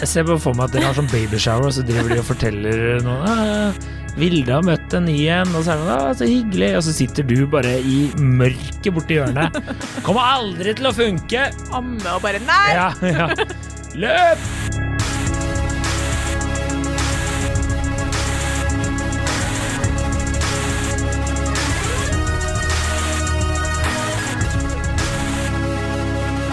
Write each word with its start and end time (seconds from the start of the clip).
Jeg 0.00 0.08
ser 0.08 0.24
bare 0.28 0.40
for 0.40 0.56
meg 0.56 0.70
at 0.70 0.76
dere 0.76 0.88
har 0.88 0.96
sånn 0.96 1.10
babyshower, 1.12 1.66
og 1.68 1.74
så 1.76 1.84
driver 1.84 2.14
de 2.14 2.20
og 2.22 2.28
forteller 2.30 3.02
noen 3.04 3.26
Ah, 3.28 3.80
Vilde 4.18 4.50
har 4.56 4.64
møtt 4.66 4.94
en 4.96 5.04
ny 5.06 5.16
en, 5.30 5.52
og 5.54 5.62
så 5.66 5.74
er 5.76 5.80
det 5.80 5.86
sånn, 5.86 5.92
ah, 5.94 6.14
så 6.18 6.26
hyggelig. 6.28 6.70
Og 6.80 6.82
så 6.88 6.94
sitter 6.96 7.26
du 7.28 7.36
bare 7.52 7.76
i 7.78 7.98
mørket 8.18 8.90
borti 8.96 9.20
hjørnet. 9.20 9.60
Kommer 10.06 10.32
aldri 10.40 10.74
til 10.80 10.90
å 10.90 10.94
funke! 10.96 11.46
Amme 11.76 12.16
og 12.16 12.24
bare 12.24 12.42
Nei! 12.48 12.68
Ja, 12.74 12.88
ja. 13.06 13.28
Løp! 14.00 14.79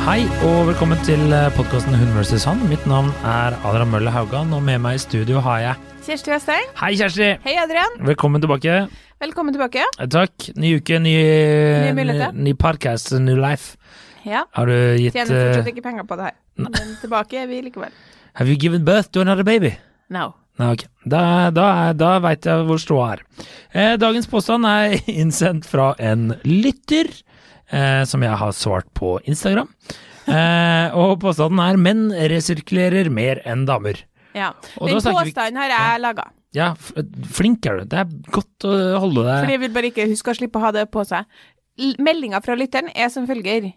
Hei 0.07 0.21
og 0.47 0.69
velkommen 0.69 0.99
til 1.03 1.19
podkasten 1.57 1.95
Hun 1.99 2.13
vs. 2.15 2.45
han. 2.47 2.61
Mitt 2.71 2.85
navn 2.87 3.09
er 3.27 3.57
Adrian 3.67 3.89
Mølle 3.91 4.11
Haugan, 4.13 4.53
og 4.55 4.61
med 4.63 4.79
meg 4.83 4.95
i 4.95 5.01
studio 5.03 5.41
har 5.43 5.59
jeg 5.59 5.81
Kjersti 6.07 6.31
Westeng. 6.31 6.69
Hei, 6.79 6.93
Kjersti! 6.95 7.27
Hei, 7.43 7.57
Adrian. 7.59 7.97
Velkommen 8.07 8.39
tilbake. 8.43 8.77
Velkommen 9.19 9.51
tilbake. 9.55 9.83
Eh, 9.99 10.07
Takk. 10.07 10.47
Ny 10.55 10.77
uke, 10.79 11.01
ny, 11.03 11.13
ny, 11.99 12.31
ny 12.39 12.53
podcast, 12.55 13.11
new 13.19 13.35
life. 13.35 13.75
Ja. 14.23 14.45
Har 14.55 14.71
du 14.71 14.77
gitt 15.01 15.17
Tjener 15.17 15.35
eh, 15.35 15.45
fortsatt 15.49 15.71
ikke 15.73 15.83
penger 15.89 16.07
på 16.07 16.15
det 16.21 16.29
her. 16.29 16.37
Men 16.63 16.95
tilbake 17.01 17.41
er 17.43 17.51
vi 17.51 17.59
likevel. 17.67 17.91
Have 18.39 18.47
you 18.47 18.55
given 18.55 18.87
birth 18.87 19.11
to 19.11 19.25
another 19.27 19.43
baby? 19.43 19.73
No. 20.07 20.29
Nei, 20.57 20.71
ok. 20.77 20.87
Da, 21.03 21.21
da, 21.53 21.67
da 21.93 22.15
veit 22.23 22.47
jeg 22.47 22.63
hvor 22.69 22.79
ståa 22.81 23.11
er. 23.17 23.25
Eh, 23.75 23.93
dagens 23.99 24.31
påstand 24.31 24.71
er 24.71 24.95
innsendt 25.21 25.67
fra 25.67 25.91
en 25.99 26.31
lytter, 26.47 27.11
eh, 27.71 28.03
som 28.05 28.23
jeg 28.23 28.37
har 28.41 28.53
svart 28.55 28.89
på 28.97 29.17
Instagram. 29.25 29.69
Eh, 30.27 30.95
og 30.97 31.19
påstanden 31.23 31.59
er 31.63 31.77
'menn 31.77 32.11
resirkulerer 32.11 33.09
mer 33.09 33.41
enn 33.45 33.65
damer'. 33.65 34.03
Ja. 34.35 34.53
Og 34.77 34.89
Den 34.89 35.01
påstanden 35.01 35.55
har 35.55 35.69
jeg 35.69 36.01
laga. 36.01 36.31
Ja, 36.53 36.73
flink 37.31 37.65
er 37.65 37.79
du. 37.79 37.85
Det 37.85 37.99
er 37.99 38.31
godt 38.31 38.65
å 38.65 38.99
holde 39.03 39.23
Fordi 39.23 39.45
deg 39.45 39.51
jeg 39.51 39.59
vil 39.65 39.75
bare 39.75 39.91
ikke 39.91 40.09
huske 40.09 40.31
å 40.31 40.37
slippe 40.37 40.59
å 40.59 40.65
ha 40.67 40.71
det 40.71 40.89
på 40.91 41.03
seg. 41.07 41.25
Meldinga 41.77 42.39
fra 42.41 42.55
lytteren 42.57 42.89
er 42.95 43.09
som 43.13 43.27
følger. 43.29 43.67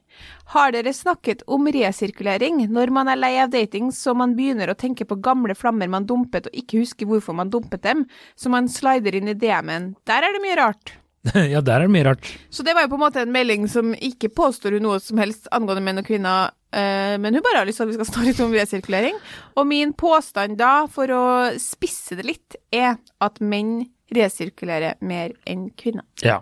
Har 0.54 0.72
dere 0.72 0.92
snakket 0.96 1.42
om 1.46 1.68
resirkulering 1.68 2.62
når 2.72 2.92
man 2.96 3.10
er 3.12 3.20
lei 3.20 3.34
av 3.42 3.50
dating 3.52 3.90
så 3.92 4.14
man 4.16 4.32
begynner 4.38 4.72
å 4.72 4.78
tenke 4.78 5.04
på 5.04 5.18
gamle 5.20 5.54
flammer 5.58 5.90
man 5.92 6.06
dumpet 6.08 6.48
og 6.48 6.56
ikke 6.56 6.80
husker 6.80 7.10
hvorfor 7.10 7.36
man 7.36 7.52
dumpet 7.52 7.84
dem, 7.84 8.06
så 8.36 8.48
man 8.48 8.70
slider 8.72 9.18
inn 9.18 9.28
i 9.28 9.36
DM-en. 9.36 9.92
Der 10.08 10.24
er 10.24 10.32
det 10.32 10.40
mye 10.46 10.56
rart. 10.62 10.94
Ja, 11.52 11.60
der 11.60 11.74
er 11.82 11.84
det 11.86 11.92
mye 11.92 12.06
rart. 12.06 12.28
Så 12.50 12.64
det 12.64 12.72
var 12.74 12.86
jo 12.86 12.92
på 12.94 12.96
en 12.96 13.02
måte 13.04 13.20
en 13.24 13.32
melding 13.34 13.66
som 13.68 13.92
ikke 13.94 14.30
påstår 14.32 14.78
hun 14.78 14.86
noe 14.88 15.00
som 15.04 15.20
helst 15.20 15.48
angående 15.52 15.82
menn 15.84 16.00
og 16.00 16.06
kvinner, 16.08 16.52
eh, 16.72 17.16
men 17.20 17.36
hun 17.36 17.44
bare 17.44 17.60
har 17.60 17.68
lyst 17.68 17.82
til 17.82 17.88
at 17.88 17.92
vi 17.92 17.98
skal 17.98 18.08
snakke 18.08 18.28
litt 18.32 18.40
om 18.46 18.54
resirkulering. 18.56 19.18
Og 19.60 19.68
min 19.68 19.92
påstand 20.00 20.56
da, 20.60 20.86
for 20.92 21.12
å 21.12 21.24
spisse 21.60 22.16
det 22.16 22.24
litt, 22.30 22.56
er 22.72 22.96
at 23.20 23.40
menn 23.44 23.82
resirkulerer 24.16 24.96
mer 25.06 25.34
enn 25.46 25.68
kvinner. 25.78 26.06
Ja. 26.24 26.40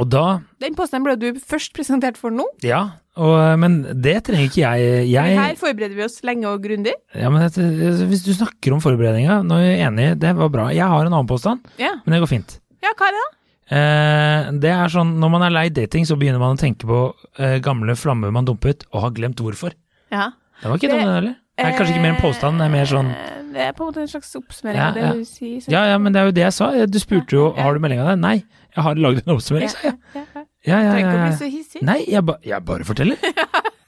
Og 0.00 0.06
da 0.08 0.38
Den 0.62 0.72
påstanden 0.78 1.04
ble 1.04 1.16
du 1.20 1.40
først 1.44 1.74
presentert 1.76 2.16
for 2.16 2.32
nå. 2.32 2.46
Ja, 2.64 2.78
og, 3.20 3.34
men 3.60 3.82
det 4.02 4.14
trenger 4.26 4.48
ikke 4.48 4.62
jeg. 4.62 5.02
jeg 5.12 5.34
Her 5.36 5.58
forbereder 5.60 5.98
vi 5.98 6.06
oss 6.06 6.16
lenge 6.24 6.48
og 6.48 6.62
grundig. 6.64 6.94
ja, 7.12 7.28
men 7.30 7.44
dette, 7.44 7.66
Hvis 8.08 8.24
du 8.24 8.32
snakker 8.32 8.72
om 8.74 8.80
forberedninga, 8.82 9.42
nå 9.44 9.58
er 9.60 9.68
jeg 9.74 9.84
enig, 9.90 10.08
det 10.24 10.32
var 10.40 10.48
bra. 10.54 10.70
Jeg 10.74 10.88
har 10.88 11.04
en 11.04 11.12
annen 11.12 11.28
påstand, 11.28 11.68
Ja. 11.82 11.92
men 12.06 12.16
det 12.16 12.22
går 12.24 12.32
fint. 12.32 12.56
ja, 12.82 12.94
hva 12.96 13.10
er 13.10 13.18
det 13.18 13.20
da? 13.26 13.28
Eh, 13.70 14.50
det 14.60 14.70
er 14.70 14.88
sånn, 14.92 15.14
Når 15.18 15.30
man 15.32 15.42
er 15.46 15.50
lei 15.54 15.68
dating, 15.72 16.04
så 16.04 16.18
begynner 16.20 16.38
man 16.42 16.56
å 16.56 16.60
tenke 16.60 16.84
på 16.84 16.98
eh, 17.38 17.58
gamle 17.64 17.94
flammer 17.96 18.30
man 18.34 18.44
dumpet, 18.44 18.84
og 18.92 19.00
har 19.06 19.10
glemt 19.16 19.40
hvorfor. 19.40 19.72
Ja. 20.12 20.30
Det 20.60 20.68
var 20.68 20.76
ikke 20.76 20.88
Det- 20.90 20.98
det 21.00 21.00
heller. 21.14 21.36
Det 21.56 21.64
er 21.64 21.72
kanskje 21.78 21.94
ikke 21.94 22.02
mer 22.02 22.14
en 22.16 22.20
påstand, 22.20 22.58
det 22.58 22.64
er 22.66 22.70
mer 22.74 22.84
sånn 22.86 23.10
Eh, 23.14 23.40
Det 23.54 23.60
er 23.68 23.72
på 23.72 23.86
en 23.86 23.92
måte 23.92 24.00
en 24.02 24.08
slags 24.08 24.34
oppsummering 24.34 24.74
Ja, 24.76 24.88
av 24.88 24.94
det 24.94 25.02
ja. 25.02 25.12
du 25.12 25.24
sier. 25.24 25.60
så- 25.62 25.70
Ja, 25.70 25.84
ja, 25.86 25.98
men 25.98 26.12
det 26.12 26.20
er 26.20 26.24
jo 26.26 26.32
det 26.32 26.42
jeg 26.42 26.52
sa. 26.52 26.86
Du 26.86 26.98
spurte 26.98 27.30
jo 27.30 27.52
har 27.54 27.72
du 27.74 27.78
melding 27.80 28.00
av 28.00 28.08
deg. 28.08 28.18
Nei, 28.18 28.44
jeg 28.74 28.82
har 28.84 28.94
lagd 28.96 29.22
en 29.28 29.34
oppsummering, 29.36 29.70
sa 29.70 29.78
jeg. 29.84 29.94
ja, 30.14 30.20
ja. 30.34 30.42
Ja, 30.66 30.80
ja, 30.80 30.92
Trenger 30.92 30.98
ikke 30.98 31.14
å 31.14 31.20
ja. 31.20 31.28
bli 31.28 31.36
så 31.38 31.50
hissig. 31.52 31.82
Nei, 31.82 32.04
jeg, 32.08 32.24
ba, 32.26 32.34
jeg 32.42 32.64
bare 32.64 32.84
forteller. 32.84 33.16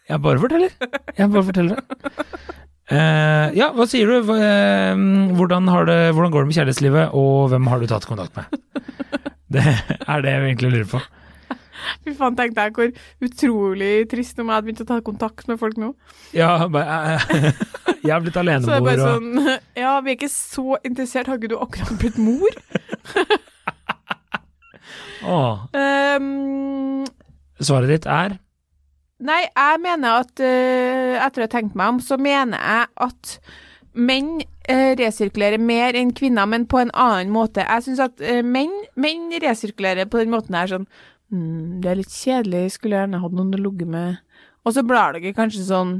Jeg 0.08 0.22
bare 0.22 0.38
forteller. 0.38 0.70
Jeg 1.18 1.30
bare 1.32 1.42
forteller 1.42 1.74
det. 1.74 1.84
Uh, 2.92 3.50
ja, 3.58 3.72
hva 3.74 3.86
sier 3.90 4.06
du? 4.06 4.32
Eh, 4.32 4.94
hvordan, 5.34 5.66
har 5.68 5.84
det, 5.86 6.14
hvordan 6.14 6.30
går 6.30 6.44
det 6.44 6.46
med 6.46 6.54
kjærlighetslivet, 6.54 7.10
og 7.14 7.50
hvem 7.50 7.66
har 7.66 7.80
du 7.80 7.86
tatt 7.88 8.06
kontakt 8.06 8.36
med? 8.36 8.46
Det 9.52 9.62
er 9.62 10.24
det 10.24 10.32
jeg 10.32 10.48
egentlig 10.50 10.72
lurer 10.72 10.88
på. 10.90 11.00
Fy 12.04 12.14
faen, 12.18 12.36
tenkte 12.38 12.64
jeg 12.64 12.74
hvor 12.74 13.28
utrolig 13.28 13.90
trist 14.10 14.40
om 14.42 14.48
jeg 14.48 14.56
hadde 14.56 14.66
begynt 14.66 14.82
å 14.82 14.88
ta 14.88 14.96
kontakt 15.06 15.50
med 15.50 15.60
folk 15.60 15.76
nå. 15.80 15.92
Ja, 16.34 16.50
bare, 16.72 17.18
eh, 17.36 17.50
jeg 18.02 18.14
har 18.14 18.24
blitt 18.24 18.34
Så 18.40 18.42
det 18.42 18.78
er 18.78 18.86
bare 18.88 19.10
sånn 19.10 19.52
Ja, 19.84 19.98
vi 20.00 20.14
er 20.14 20.18
ikke 20.18 20.32
så 20.32 20.80
interessert. 20.82 21.30
Har 21.30 21.38
ikke 21.38 21.52
du 21.54 21.60
akkurat 21.60 22.00
blitt 22.00 22.18
mor? 22.18 22.58
Åh, 25.26 25.62
um, 25.74 27.06
Svaret 27.58 27.90
ditt 27.90 28.06
er 28.06 28.36
nei, 29.26 29.40
jeg 29.48 29.78
mener 29.80 30.20
at 30.20 30.42
uh, 30.44 31.14
Etter 31.24 31.42
å 31.42 31.46
ha 31.46 31.50
tenkt 31.50 31.78
meg 31.78 31.94
om, 31.94 32.02
så 32.04 32.18
mener 32.20 32.60
jeg 32.60 32.90
at 33.06 33.38
menn 33.96 34.42
eh, 34.68 34.92
resirkulerer 34.98 35.58
mer 35.62 35.96
enn 35.98 36.12
kvinner, 36.16 36.46
men 36.50 36.66
på 36.68 36.80
en 36.82 36.90
annen 36.92 37.30
måte. 37.34 37.64
Jeg 37.64 37.86
syns 37.86 38.02
at 38.04 38.20
eh, 38.20 38.42
menn, 38.44 38.72
menn 39.00 39.30
resirkulerer 39.42 40.08
på 40.12 40.20
den 40.20 40.32
måten 40.34 40.56
her 40.58 40.68
sånn 40.70 40.84
mm, 41.32 41.80
Det 41.84 41.90
er 41.92 42.00
litt 42.02 42.12
kjedelig, 42.12 42.64
skulle 42.76 43.00
gjerne 43.00 43.22
hatt 43.22 43.36
noen 43.36 43.54
å 43.56 43.62
ligge 43.66 43.88
med. 43.88 44.18
Og 44.66 44.74
så 44.76 44.84
blar 44.86 45.14
dere 45.16 45.32
kanskje 45.36 45.64
sånn 45.68 45.92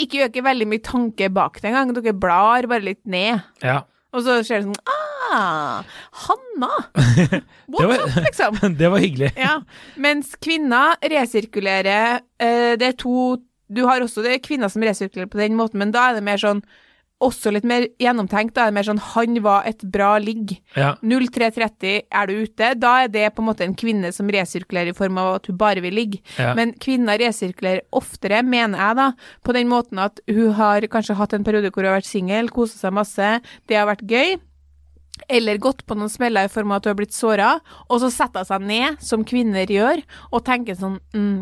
Ikke 0.00 0.26
ikke 0.28 0.44
veldig 0.46 0.66
mye 0.70 0.82
tanke 0.84 1.28
bak 1.32 1.58
det 1.62 1.70
engang, 1.72 1.94
dere 1.96 2.14
blar 2.16 2.68
bare 2.70 2.84
litt 2.92 3.02
ned. 3.08 3.42
Ja. 3.64 3.82
Og 4.14 4.24
så 4.26 4.40
ser 4.46 4.62
det 4.62 4.70
sånn 4.70 4.96
Ah, 5.30 5.84
Hanna! 6.26 6.70
Det 7.30 7.42
What's 7.70 7.86
var- 7.86 8.00
up, 8.08 8.16
liksom? 8.24 8.56
Det 8.80 8.88
var 8.90 8.98
hyggelig. 8.98 9.28
Ja. 9.38 9.60
Mens 10.02 10.32
kvinner 10.42 10.96
resirkulerer 11.12 12.16
eh, 12.42 12.72
Det 12.80 12.88
er 12.88 12.96
to 12.98 13.36
Du 13.70 13.84
har 13.86 14.02
også 14.02 14.24
det 14.26 14.32
er 14.34 14.42
kvinner 14.42 14.68
som 14.72 14.82
resirkulerer 14.82 15.30
på 15.30 15.38
den 15.38 15.54
måten, 15.58 15.78
men 15.78 15.92
da 15.94 16.08
er 16.10 16.16
det 16.18 16.24
mer 16.26 16.40
sånn 16.42 16.64
også 17.20 17.52
litt 17.52 17.66
mer 17.68 17.86
gjennomtenkt. 18.00 18.54
Da 18.56 18.64
er 18.64 18.72
det 18.72 18.76
mer 18.78 18.88
sånn 18.88 19.02
Han 19.12 19.38
var 19.44 19.68
et 19.68 19.82
bra 19.92 20.14
ligg. 20.22 20.56
Ja. 20.76 20.94
0330 21.04 22.08
er 22.08 22.30
du 22.30 22.34
ute. 22.46 22.72
Da 22.80 22.94
er 23.04 23.12
det 23.12 23.26
på 23.36 23.44
en 23.44 23.50
måte 23.50 23.66
en 23.66 23.76
kvinne 23.78 24.12
som 24.16 24.30
resirkulerer 24.32 24.94
i 24.94 24.96
form 24.96 25.20
av 25.20 25.36
at 25.38 25.50
hun 25.50 25.58
bare 25.60 25.84
vil 25.84 25.96
ligge. 25.96 26.22
Ja. 26.40 26.54
Men 26.58 26.74
kvinner 26.80 27.20
resirkulerer 27.20 27.84
oftere, 27.96 28.42
mener 28.46 28.80
jeg, 28.80 28.98
da, 29.00 29.08
på 29.44 29.56
den 29.56 29.70
måten 29.70 30.00
at 30.02 30.22
hun 30.30 30.54
har 30.58 30.86
kanskje 30.90 31.18
hatt 31.18 31.36
en 31.36 31.46
periode 31.46 31.72
hvor 31.72 31.84
hun 31.84 31.92
har 31.92 32.00
vært 32.00 32.10
singel, 32.10 32.50
kosa 32.54 32.86
seg 32.86 32.96
masse, 32.96 33.32
det 33.68 33.78
har 33.78 33.88
vært 33.90 34.06
gøy. 34.08 34.38
Eller 35.28 35.60
gått 35.60 35.84
på 35.84 35.96
noen 35.98 36.10
smeller 36.10 36.48
i 36.48 36.52
form 36.52 36.72
av 36.72 36.80
at 36.80 36.88
hun 36.88 36.94
har 36.94 37.00
blitt 37.02 37.16
såra, 37.16 37.54
og 37.88 38.00
så 38.02 38.08
setter 38.14 38.44
hun 38.44 38.48
seg 38.48 38.68
ned, 38.70 39.00
som 39.04 39.26
kvinner 39.28 39.70
gjør, 39.70 40.00
og 40.32 40.46
tenker 40.48 40.78
sånn 40.78 41.00
mm, 41.12 41.40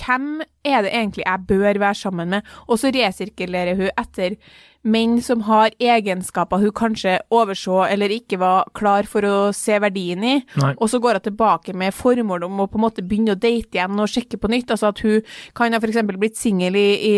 Hvem 0.00 0.40
er 0.64 0.84
det 0.84 0.92
egentlig 0.94 1.26
jeg 1.26 1.44
bør 1.44 1.78
være 1.82 1.98
sammen 1.98 2.30
med? 2.32 2.46
Og 2.72 2.78
så 2.80 2.88
resirkulerer 2.94 3.76
hun 3.76 3.90
etter 4.00 4.38
menn 4.82 5.18
som 5.20 5.42
har 5.44 5.74
egenskaper 5.76 6.62
hun 6.62 6.72
kanskje 6.72 7.18
overså 7.34 7.82
eller 7.84 8.12
ikke 8.14 8.38
var 8.40 8.70
klar 8.76 9.08
for 9.08 9.26
å 9.28 9.36
se 9.56 9.76
verdien 9.82 10.24
i. 10.24 10.34
Nei. 10.60 10.72
Og 10.78 10.88
så 10.92 11.00
går 11.02 11.18
hun 11.18 11.26
tilbake 11.28 11.74
med 11.76 11.96
formål 11.96 12.46
om 12.48 12.62
å 12.64 12.68
på 12.70 12.80
en 12.80 12.84
måte 12.86 13.04
begynne 13.04 13.36
å 13.36 13.40
date 13.40 13.76
igjen 13.76 14.00
og 14.00 14.08
sjekke 14.10 14.40
på 14.40 14.50
nytt. 14.52 14.72
Altså 14.72 14.90
at 14.90 15.02
hun 15.04 15.26
kan 15.56 15.76
ha 15.76 15.80
f.eks. 15.82 16.00
blitt 16.10 16.40
singel 16.40 16.78
i, 16.80 16.88
i, 17.10 17.14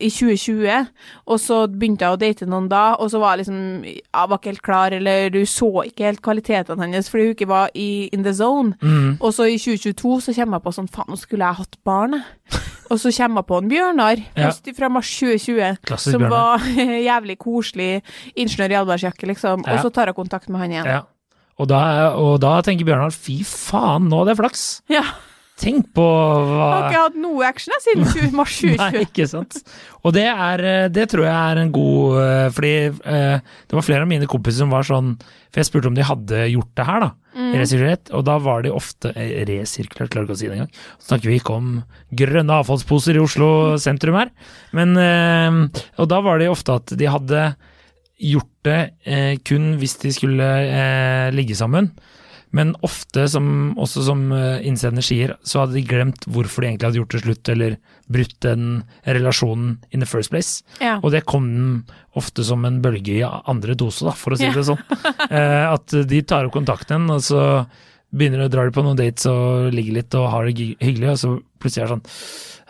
i 0.00 0.10
2020, 0.10 0.88
og 1.28 1.42
så 1.42 1.60
begynte 1.68 2.08
hun 2.08 2.16
å 2.16 2.22
date 2.22 2.48
noen 2.48 2.70
da, 2.72 2.84
og 2.96 3.12
så 3.12 3.20
var 3.22 3.36
hun 3.36 3.42
liksom 3.42 3.60
ja, 3.84 4.24
var 4.24 4.40
ikke 4.40 4.54
helt 4.54 4.64
klar, 4.64 4.96
eller 4.96 5.28
du 5.34 5.42
så 5.48 5.70
ikke 5.84 6.08
helt 6.08 6.24
kvalitetene 6.24 6.86
hennes 6.86 7.10
fordi 7.10 7.28
hun 7.28 7.36
ikke 7.36 7.50
var 7.50 7.74
i 7.76 8.08
in 8.14 8.24
the 8.24 8.32
zone. 8.34 8.78
Mm. 8.80 9.18
Og 9.20 9.34
så 9.36 9.50
i 9.50 9.60
2022 9.60 10.20
så 10.24 10.36
kommer 10.38 10.58
jeg 10.58 10.66
på 10.68 10.76
sånn, 10.78 10.90
faen, 10.92 11.12
nå 11.12 11.20
skulle 11.20 11.50
jeg 11.50 11.60
hatt 11.60 11.78
barn, 11.84 12.18
jeg. 12.20 12.73
Og 12.90 12.98
så 13.00 13.10
kommer 13.16 13.40
jeg 13.42 13.46
på 13.48 13.58
en 13.62 13.68
Bjørnar, 13.70 14.22
Ja. 14.36 14.50
fra 14.76 14.88
mars 14.92 15.08
2020, 15.18 15.76
Klassisk 15.86 16.12
som 16.12 16.20
Bjørnar. 16.22 16.30
var 16.30 16.58
jævlig 17.10 17.38
koselig 17.38 18.02
ingeniør 18.36 18.70
i 18.70 18.78
allværsjakke, 18.82 19.26
liksom. 19.26 19.64
Ja. 19.66 19.72
Og 19.72 19.78
så 19.86 19.90
tar 19.92 20.06
jeg 20.06 20.14
kontakt 20.18 20.48
med 20.48 20.60
han 20.60 20.70
igjen. 20.74 20.86
Ja. 20.86 21.00
Og 21.58 21.68
da, 21.70 22.10
og 22.18 22.40
da 22.42 22.60
tenker 22.66 22.84
Bjørnar 22.84 23.12
fy 23.14 23.42
faen, 23.46 24.08
nå 24.10 24.22
er 24.24 24.32
det 24.32 24.36
flaks. 24.40 24.82
Ja. 24.90 25.02
Tenk 25.54 25.86
på 25.94 26.02
hva 26.02 26.64
har 26.66 26.86
ikke 26.88 27.00
hatt 27.04 27.16
noe 27.22 27.44
action 27.46 27.74
siden 27.84 28.02
20, 28.10 28.32
mars 28.40 28.56
2020. 28.58 28.80
Nei, 28.80 29.02
ikke 29.06 29.26
sant. 29.30 29.60
Og 30.02 30.14
det 30.16 30.24
er 30.26 30.62
eh, 30.66 30.86
Det 30.90 31.04
tror 31.12 31.22
jeg 31.28 31.34
er 31.34 31.60
en 31.62 31.70
god 31.72 32.16
eh, 32.18 32.46
Fordi 32.56 32.72
eh, 32.90 33.36
det 33.70 33.76
var 33.78 33.86
flere 33.86 34.02
av 34.02 34.10
mine 34.10 34.26
kompiser 34.30 34.64
som 34.64 34.74
var 34.74 34.82
sånn 34.88 35.12
For 35.22 35.62
jeg 35.62 35.68
spurte 35.68 35.92
om 35.92 35.94
de 35.94 36.06
hadde 36.08 36.40
gjort 36.50 36.72
det 36.74 36.86
her, 36.88 37.04
da. 37.06 37.10
Mm. 37.38 37.52
Resirkulert. 37.60 38.10
Og 38.18 38.24
da 38.26 38.34
var 38.42 38.64
de 38.66 38.72
ofte 38.74 39.12
eh, 39.14 39.44
Resirkulert, 39.52 40.10
klarer 40.10 40.26
ikke 40.26 40.34
å 40.34 40.40
si 40.42 40.50
det 40.50 40.56
engang. 40.58 40.72
Så 40.98 41.12
snakker 41.12 41.30
vi 41.30 41.38
ikke 41.38 41.54
om 41.60 41.70
grønne 42.18 42.58
avfallsposer 42.64 43.14
i 43.14 43.22
Oslo 43.22 43.48
sentrum 43.82 44.18
her. 44.18 44.34
Men 44.74 44.98
eh, 44.98 45.84
Og 46.02 46.10
da 46.10 46.18
var 46.26 46.42
det 46.42 46.50
ofte 46.50 46.80
at 46.80 46.96
de 46.98 47.10
hadde 47.14 47.46
gjort 48.24 48.50
det 48.66 48.80
eh, 49.06 49.32
kun 49.46 49.76
hvis 49.78 49.96
de 50.02 50.10
skulle 50.18 50.50
ligge 51.34 51.54
sammen. 51.58 51.92
Men 52.54 52.70
ofte, 52.86 53.24
som, 53.32 53.46
også 53.82 54.04
som 54.06 54.20
eh, 54.32 54.60
innsender 54.68 55.02
sier, 55.02 55.32
så 55.42 55.64
hadde 55.64 55.74
de 55.74 55.82
glemt 55.90 56.22
hvorfor 56.30 56.62
de 56.62 56.68
egentlig 56.70 56.86
hadde 56.86 57.00
gjort 57.00 57.16
det 57.16 57.22
slutt, 57.24 57.50
eller 57.50 57.76
brutt 58.14 58.36
den 58.46 58.66
relasjonen 59.08 59.72
in 59.90 60.04
the 60.04 60.06
first 60.06 60.30
place. 60.30 60.62
Ja. 60.78 61.00
Og 61.02 61.10
det 61.16 61.24
kom 61.26 61.48
ofte 62.14 62.44
som 62.46 62.62
en 62.68 62.78
bølge 62.84 63.16
i 63.18 63.24
andre 63.26 63.74
dose, 63.74 64.06
da, 64.06 64.14
for 64.14 64.36
å 64.36 64.38
si 64.38 64.46
Ja. 64.46 64.54
det 64.54 64.66
sånn. 64.70 64.84
Eh, 65.34 65.64
at 65.72 65.90
de 66.06 66.18
tar 66.22 66.46
opp 66.46 66.52
kontakten, 66.54 67.08
og 67.10 67.22
så 67.24 67.40
begynner 68.14 68.44
de 68.44 68.46
å 68.46 68.52
dra 68.52 68.64
på 68.70 68.82
noen 68.86 68.98
dates 69.00 69.24
og 69.26 69.72
ligger 69.74 69.96
litt 69.98 70.14
og 70.14 70.28
har 70.30 70.46
det 70.46 70.54
hyggelig, 70.84 71.08
og 71.14 71.18
så 71.18 71.30
plutselig 71.58 71.82
er 71.82 71.88
det 71.88 71.94
sånn 71.96 72.04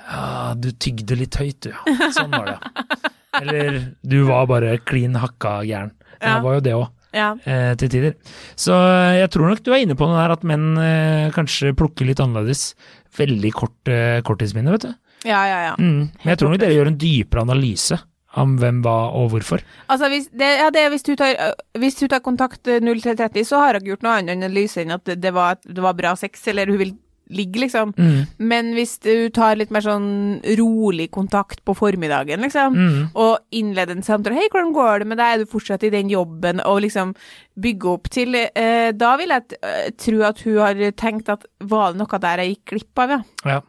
Ja, 0.05 0.55
du 0.57 0.69
tygde 0.73 1.17
litt 1.19 1.37
høyt, 1.41 1.67
du. 1.67 1.73
Sånn 2.15 2.33
var 2.33 2.55
det. 2.55 2.57
Eller 3.43 3.81
du 4.07 4.21
var 4.31 4.47
bare 4.49 4.79
klin 4.87 5.17
hakka 5.19 5.59
gæren. 5.67 5.93
Ja. 6.21 6.37
Jeg 6.39 6.45
var 6.47 6.55
jo 6.57 6.65
det 6.71 6.75
òg 6.79 6.87
Ja. 7.15 7.31
eh, 7.47 7.73
til 7.79 7.93
tider. 7.93 8.17
Så 8.59 8.75
eh, 8.75 9.21
jeg 9.23 9.31
tror 9.35 9.51
nok 9.51 9.63
du 9.65 9.73
er 9.73 9.85
inne 9.85 9.97
på 9.99 10.09
noe 10.09 10.19
der 10.19 10.35
at 10.35 10.47
menn 10.47 10.73
eh, 10.83 11.29
kanskje 11.35 11.75
plukker 11.79 12.09
litt 12.09 12.23
annerledes. 12.23 12.73
Veldig 13.15 13.53
kort 13.55 13.93
korttidsminne, 14.27 14.75
vet 14.75 14.89
du. 14.89 14.95
ja, 15.29 15.45
ja, 15.47 15.61
ja. 15.71 15.77
Mm. 15.79 16.11
Men 16.11 16.33
jeg 16.33 16.41
tror 16.41 16.51
nok 16.51 16.61
dere 16.65 16.75
gjør 16.75 16.91
en 16.91 16.99
dypere 16.99 17.45
analyse 17.47 18.01
om 18.41 18.57
hvem, 18.59 18.81
hva 18.83 18.97
og 19.15 19.29
hvorfor. 19.33 19.63
Altså, 19.93 20.09
hvis, 20.11 20.27
det, 20.35 20.49
ja, 20.59 20.71
det, 20.75 20.89
hvis, 20.91 21.07
du 21.07 21.15
tar, 21.19 21.37
hvis 21.79 21.99
du 22.01 22.07
tar 22.11 22.23
kontakt 22.25 22.67
øh, 22.67 22.81
0330, 22.83 23.47
så 23.47 23.63
har 23.63 23.79
jeg 23.79 23.93
gjort 23.93 24.03
noe 24.03 24.17
annet 24.19 24.35
analyse 24.35 24.83
enn 24.83 24.95
at 24.97 25.05
det, 25.07 25.21
det, 25.23 25.31
var, 25.37 25.61
det 25.63 25.85
var 25.85 25.97
bra 25.99 26.15
sex, 26.19 26.43
eller 26.51 26.73
hun 26.73 26.81
vil 26.83 26.95
ligge, 27.31 27.61
liksom. 27.63 27.95
Mm. 27.97 28.27
Men 28.39 28.73
hvis 28.77 28.99
du 29.01 29.29
tar 29.31 29.57
litt 29.57 29.71
mer 29.71 29.81
sånn 29.81 30.41
rolig 30.59 31.11
kontakt 31.11 31.65
på 31.65 31.75
formiddagen, 31.77 32.41
liksom, 32.45 32.75
Mm. 32.75 33.11
og 33.15 33.39
innleder 33.53 33.97
en 33.97 34.03
samtale 34.03 34.35
'Hei, 34.37 34.49
hvordan 34.51 34.75
går 34.75 34.99
det 34.99 35.07
med 35.07 35.19
deg? 35.19 35.35
Er 35.35 35.39
du 35.45 35.47
fortsatt 35.51 35.83
i 35.85 35.91
den 35.91 36.09
jobben?' 36.11 36.61
og 36.65 36.83
liksom 36.83 37.15
bygge 37.59 37.85
opp 37.89 38.11
til 38.11 38.35
eh, 38.35 38.93
Da 38.93 39.17
vil 39.17 39.29
jeg 39.29 39.43
eh, 39.63 39.91
tro 39.97 40.23
at 40.23 40.41
hun 40.43 40.59
har 40.59 40.75
tenkt 40.93 41.29
at 41.29 41.45
var 41.61 41.93
det 41.93 41.99
noe 41.99 42.19
der 42.19 42.37
jeg 42.43 42.57
gikk 42.57 42.65
glipp 42.67 42.99
av, 42.99 43.11
ja. 43.11 43.23
Ja. 43.45 43.61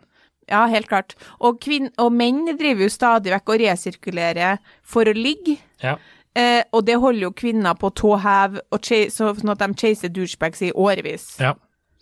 Ja, 0.48 0.68
helt 0.68 0.88
klart. 0.88 1.16
Og, 1.42 1.60
kvinn 1.60 1.90
og 1.98 2.12
menn 2.13 2.46
driver 2.57 2.84
jo 2.84 2.90
stadig 2.90 3.31
vekk 3.34 3.50
og 3.50 3.60
resirkulerer 3.62 4.60
for 4.84 5.04
å 5.06 5.13
ligge. 5.16 5.57
Ja. 5.81 5.98
Eh, 6.36 6.63
og 6.72 6.86
det 6.86 7.00
holder 7.00 7.22
jo 7.22 7.31
kvinner 7.31 7.74
på 7.80 7.90
tå 7.96 8.19
hev, 8.19 8.60
sånn 8.72 9.50
at 9.50 9.57
de 9.60 9.74
chaser 9.74 10.10
douchebags 10.10 10.62
i 10.62 10.72
årevis. 10.72 11.40
ja. 11.40 11.54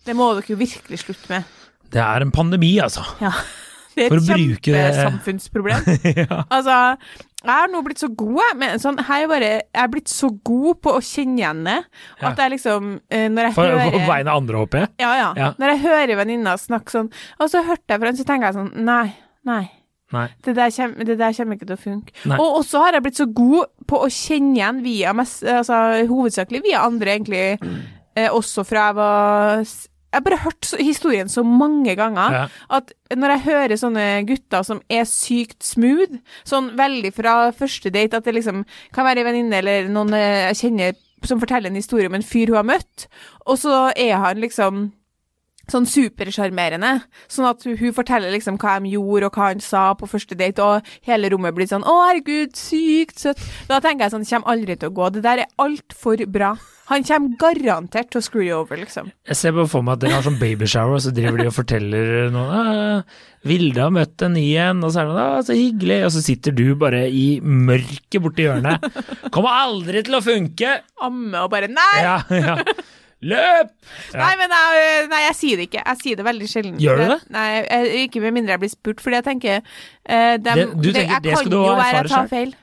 Det 0.04 0.16
må 0.16 0.32
dere 0.36 0.52
jo 0.52 0.58
virkelig 0.60 1.00
slutte 1.04 1.30
med. 1.32 1.54
Det 1.94 2.02
er 2.02 2.24
en 2.24 2.32
pandemi, 2.34 2.74
altså. 2.82 3.04
Ja. 3.22 3.32
Det 3.94 4.08
er 4.08 4.16
et 4.16 4.66
kjempesamfunnsproblem. 4.66 5.84
ja. 6.24 6.40
Altså, 6.50 6.78
jeg 7.44 7.52
har 7.52 7.68
nå 7.70 7.82
blitt 7.86 8.00
så 8.02 8.08
god, 8.10 8.40
jeg. 8.40 8.56
Men 8.58 8.82
sånn, 8.82 8.98
er 8.98 9.28
bare, 9.30 9.50
jeg 9.60 9.82
er 9.84 9.92
blitt 9.92 10.10
så 10.10 10.30
god 10.48 10.80
på 10.82 10.96
å 10.96 11.02
kjenne 11.04 11.38
igjen 11.38 11.62
det. 11.68 11.76
At 12.24 12.42
jeg 12.42 12.54
liksom 12.56 12.90
eh, 13.06 13.28
Når 13.30 13.48
jeg 13.48 13.56
For, 13.56 13.70
hører 13.70 13.94
for 13.94 14.08
vegne 14.10 14.34
av 14.34 14.42
andre, 14.42 14.64
håper 14.64 14.82
jeg. 14.82 14.92
ja, 15.04 15.12
ja, 15.20 15.30
Ja. 15.38 15.52
Når 15.60 15.74
jeg 15.74 15.82
hører 15.84 16.20
venninna 16.24 16.56
snakke 16.60 16.94
sånn, 16.96 17.10
og 17.38 17.52
så 17.52 17.62
hørte 17.66 17.94
jeg 17.94 18.02
fra 18.02 18.10
henne, 18.10 18.18
så 18.20 18.28
tenker 18.28 18.50
jeg 18.50 18.58
sånn 18.58 18.86
Nei, 18.88 19.06
nei. 19.46 19.62
Nei. 20.14 20.28
Det 20.46 20.52
der, 20.54 20.70
kommer, 20.70 21.06
det 21.08 21.16
der 21.18 21.32
kommer 21.34 21.56
ikke 21.56 21.66
til 21.66 21.74
å 21.74 21.80
funke. 21.80 22.14
Nei. 22.30 22.36
Og 22.38 22.60
også 22.60 22.82
har 22.84 22.94
jeg 22.94 23.02
blitt 23.06 23.18
så 23.18 23.24
god 23.34 23.72
på 23.90 23.98
å 24.04 24.10
kjenne 24.12 24.52
igjen 24.60 24.82
via 24.84 25.14
altså, 25.14 25.78
hovedsakelig 26.06 26.60
via 26.62 26.84
andre, 26.86 27.16
egentlig. 27.16 27.46
Mm. 27.58 27.80
Eh, 28.14 28.28
også 28.30 28.62
fra 28.68 28.84
jeg 28.90 28.96
var 29.00 29.64
Jeg 30.14 30.20
har 30.22 30.26
bare 30.28 30.42
hørt 30.44 30.70
historien 30.78 31.28
så 31.28 31.42
mange 31.44 31.96
ganger 31.98 32.32
Ja. 32.38 32.44
at 32.70 32.92
når 33.10 33.34
jeg 33.34 33.44
hører 33.48 33.76
sånne 33.80 34.04
gutter 34.28 34.62
som 34.64 34.80
er 34.88 35.04
sykt 35.10 35.62
smooth, 35.66 36.20
sånn 36.46 36.72
veldig 36.78 37.10
fra 37.14 37.50
første 37.52 37.90
date, 37.90 38.14
at 38.16 38.24
det 38.24 38.34
liksom 38.38 38.64
kan 38.94 39.04
være 39.08 39.24
en 39.24 39.26
venninne 39.32 39.58
eller 39.58 39.88
noen 39.90 40.14
eh, 40.14 40.52
jeg 40.52 40.60
kjenner 40.62 40.94
som 41.24 41.40
forteller 41.40 41.70
en 41.72 41.78
historie 41.80 42.06
om 42.06 42.14
en 42.14 42.22
fyr 42.22 42.52
hun 42.52 42.60
har 42.62 42.68
møtt, 42.76 43.06
og 43.46 43.58
så 43.58 43.90
er 43.96 44.16
han 44.20 44.38
liksom 44.42 44.92
sånn 45.70 45.86
supersjarmerende. 45.88 46.92
Sånn 47.30 47.48
at 47.48 47.64
hun, 47.64 47.94
forteller 47.96 48.32
liksom 48.34 48.58
hva 48.60 48.76
de 48.82 48.94
gjorde, 48.94 49.30
og 49.30 49.38
hva 49.38 49.50
han 49.52 49.60
sa 49.64 49.86
på 49.98 50.08
første 50.10 50.36
date, 50.38 50.62
og 50.62 50.82
hele 51.06 51.30
rommet 51.32 51.54
blir 51.54 51.70
sånn 51.70 51.84
'Å, 51.84 51.94
herregud, 52.08 52.54
sykt 52.56 53.18
søtt'. 53.22 53.42
Da 53.68 53.80
tenker 53.80 54.04
jeg 54.04 54.12
sånn, 54.12 54.24
det 54.24 54.30
kommer 54.30 54.52
aldri 54.52 54.76
til 54.76 54.90
å 54.90 54.94
gå. 54.94 55.12
Det 55.12 55.22
der 55.22 55.38
er 55.44 55.52
altfor 55.58 56.24
bra. 56.26 56.56
Han 56.90 57.02
kommer 57.02 57.36
garantert 57.40 58.10
til 58.12 58.20
å 58.20 58.24
screw 58.24 58.44
you 58.44 58.56
over, 58.58 58.76
liksom. 58.76 59.10
Jeg 59.24 59.36
ser 59.36 59.52
bare 59.56 59.70
for 59.72 59.80
meg 59.80 59.94
at 59.94 60.00
dere 60.00 60.18
har 60.18 60.26
sånn 60.26 60.36
babyshower, 60.40 60.98
og 60.98 61.00
så 61.00 61.14
driver 61.16 61.40
de 61.40 61.46
og 61.48 61.56
forteller 61.56 62.30
noe. 62.34 62.50
Ah, 62.52 63.02
'Vilde 63.44 63.80
har 63.80 63.92
møtt 63.92 64.22
en 64.24 64.34
ny 64.36 64.44
en', 64.56 64.84
og 64.84 64.92
så 64.92 65.00
er 65.00 65.08
det 65.08 65.16
'Å, 65.16 65.44
så 65.48 65.56
hyggelig', 65.56 66.04
og 66.04 66.12
så 66.12 66.22
sitter 66.24 66.52
du 66.52 66.74
bare 66.74 67.08
i 67.08 67.40
mørket 67.40 68.20
borti 68.20 68.44
hjørnet. 68.44 68.84
'Kommer 69.32 69.48
aldri 69.64 70.02
til 70.04 70.14
å 70.16 70.24
funke'! 70.24 70.80
Amme 71.00 71.44
og 71.44 71.50
bare 71.50 71.68
'nei'! 71.68 72.02
Ja, 72.04 72.20
ja. 72.30 72.56
Løp! 73.24 73.70
Ja. 74.12 74.18
Nei, 74.20 74.32
men 74.40 74.52
jeg, 74.56 75.06
nei, 75.12 75.20
jeg 75.28 75.36
sier 75.38 75.56
det 75.60 75.68
ikke. 75.70 75.84
Jeg 75.86 76.00
sier 76.02 76.16
det 76.20 76.26
veldig 76.26 76.48
sjelden. 76.50 76.76
Gjør 76.82 77.00
du 77.00 77.04
det? 77.14 77.20
Nei, 77.34 77.46
jeg, 77.62 78.02
ikke 78.08 78.20
med 78.26 78.36
mindre 78.36 78.54
jeg 78.56 78.62
blir 78.66 78.72
spurt, 78.74 79.00
fordi 79.04 79.18
jeg 79.20 79.26
tenker 79.30 79.56
eh, 79.62 80.36
dem- 80.36 80.74
Det- 80.80 80.94
tenker 80.94 81.14
jeg 81.16 81.22
det 81.22 81.38
skal 81.38 81.50
kan 81.50 81.58
jo 81.58 81.74
være 81.80 81.96
jeg 82.02 82.12
tar 82.12 82.28
feil. 82.28 82.54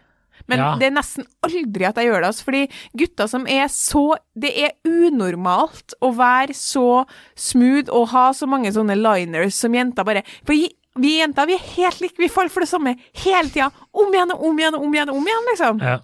Men 0.51 0.59
Ja. 0.59 0.69
det 0.75 0.87
er 0.89 0.95
nesten 0.97 1.25
aldri 1.45 1.85
at 1.87 1.95
jeg 2.01 2.07
gjør 2.09 2.21
det, 2.23 2.29
altså, 2.31 2.43
fordi 2.43 2.61
gutter 2.97 3.27
som 3.29 3.45
er 3.47 3.67
så 3.71 4.15
Det 4.35 4.51
er 4.57 4.71
unormalt 4.89 5.93
å 6.01 6.09
være 6.17 6.53
så 6.57 7.05
smooth 7.37 7.89
og 7.93 8.09
ha 8.09 8.31
så 8.35 8.47
mange 8.49 8.71
sånne 8.73 8.95
liners 8.97 9.55
som 9.61 9.71
jenter 9.77 10.03
bare 10.07 10.23
For 10.43 10.53
vi, 10.53 10.67
vi 10.99 11.19
jenter 11.21 11.47
vi 11.47 11.53
er 11.55 11.65
helt 11.77 12.01
like, 12.03 12.17
vi 12.19 12.27
faller 12.27 12.49
for 12.51 12.65
det 12.65 12.69
samme 12.71 12.95
hele 13.23 13.47
tida. 13.53 13.69
Om 13.93 14.11
igjen 14.11 14.33
og 14.35 14.43
om 14.49 14.57
igjen 14.59 14.75
og 14.75 14.83
om 14.83 14.93
igjen, 14.97 15.09
om 15.13 15.29
igjen, 15.29 15.45
liksom. 15.53 15.79
Ja. 15.81 15.99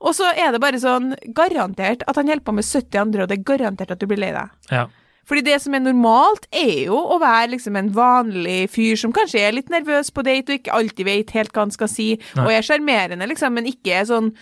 Og 0.00 0.16
så 0.16 0.32
er 0.34 0.52
det 0.52 0.60
bare 0.62 0.80
sånn 0.82 1.14
garantert 1.36 2.02
at 2.08 2.18
han 2.18 2.28
holder 2.28 2.44
på 2.44 2.56
med 2.56 2.66
70 2.66 3.00
andre, 3.00 3.24
og 3.24 3.30
det 3.30 3.38
er 3.38 3.48
garantert 3.52 3.94
at 3.94 4.02
du 4.02 4.06
blir 4.10 4.20
lei 4.20 4.34
deg. 4.34 4.52
ja. 4.72 4.86
Fordi 5.24 5.40
det 5.40 5.56
som 5.62 5.72
er 5.72 5.80
normalt, 5.80 6.46
er 6.52 6.84
jo 6.84 6.98
å 6.98 7.16
være 7.16 7.54
liksom 7.54 7.78
en 7.80 7.88
vanlig 7.96 8.66
fyr 8.74 8.98
som 9.00 9.14
kanskje 9.16 9.40
er 9.40 9.56
litt 9.56 9.70
nervøs 9.72 10.12
på 10.12 10.24
date 10.26 10.52
og 10.52 10.58
ikke 10.58 10.74
alltid 10.76 11.08
vet 11.08 11.32
helt 11.36 11.54
hva 11.54 11.64
han 11.64 11.72
skal 11.72 11.88
si, 11.88 12.10
Nei. 12.36 12.44
og 12.44 12.52
er 12.52 12.66
sjarmerende, 12.66 13.28
liksom, 13.30 13.56
men 13.56 13.70
ikke 13.70 13.94
er 14.02 14.04
sånn 14.10 14.34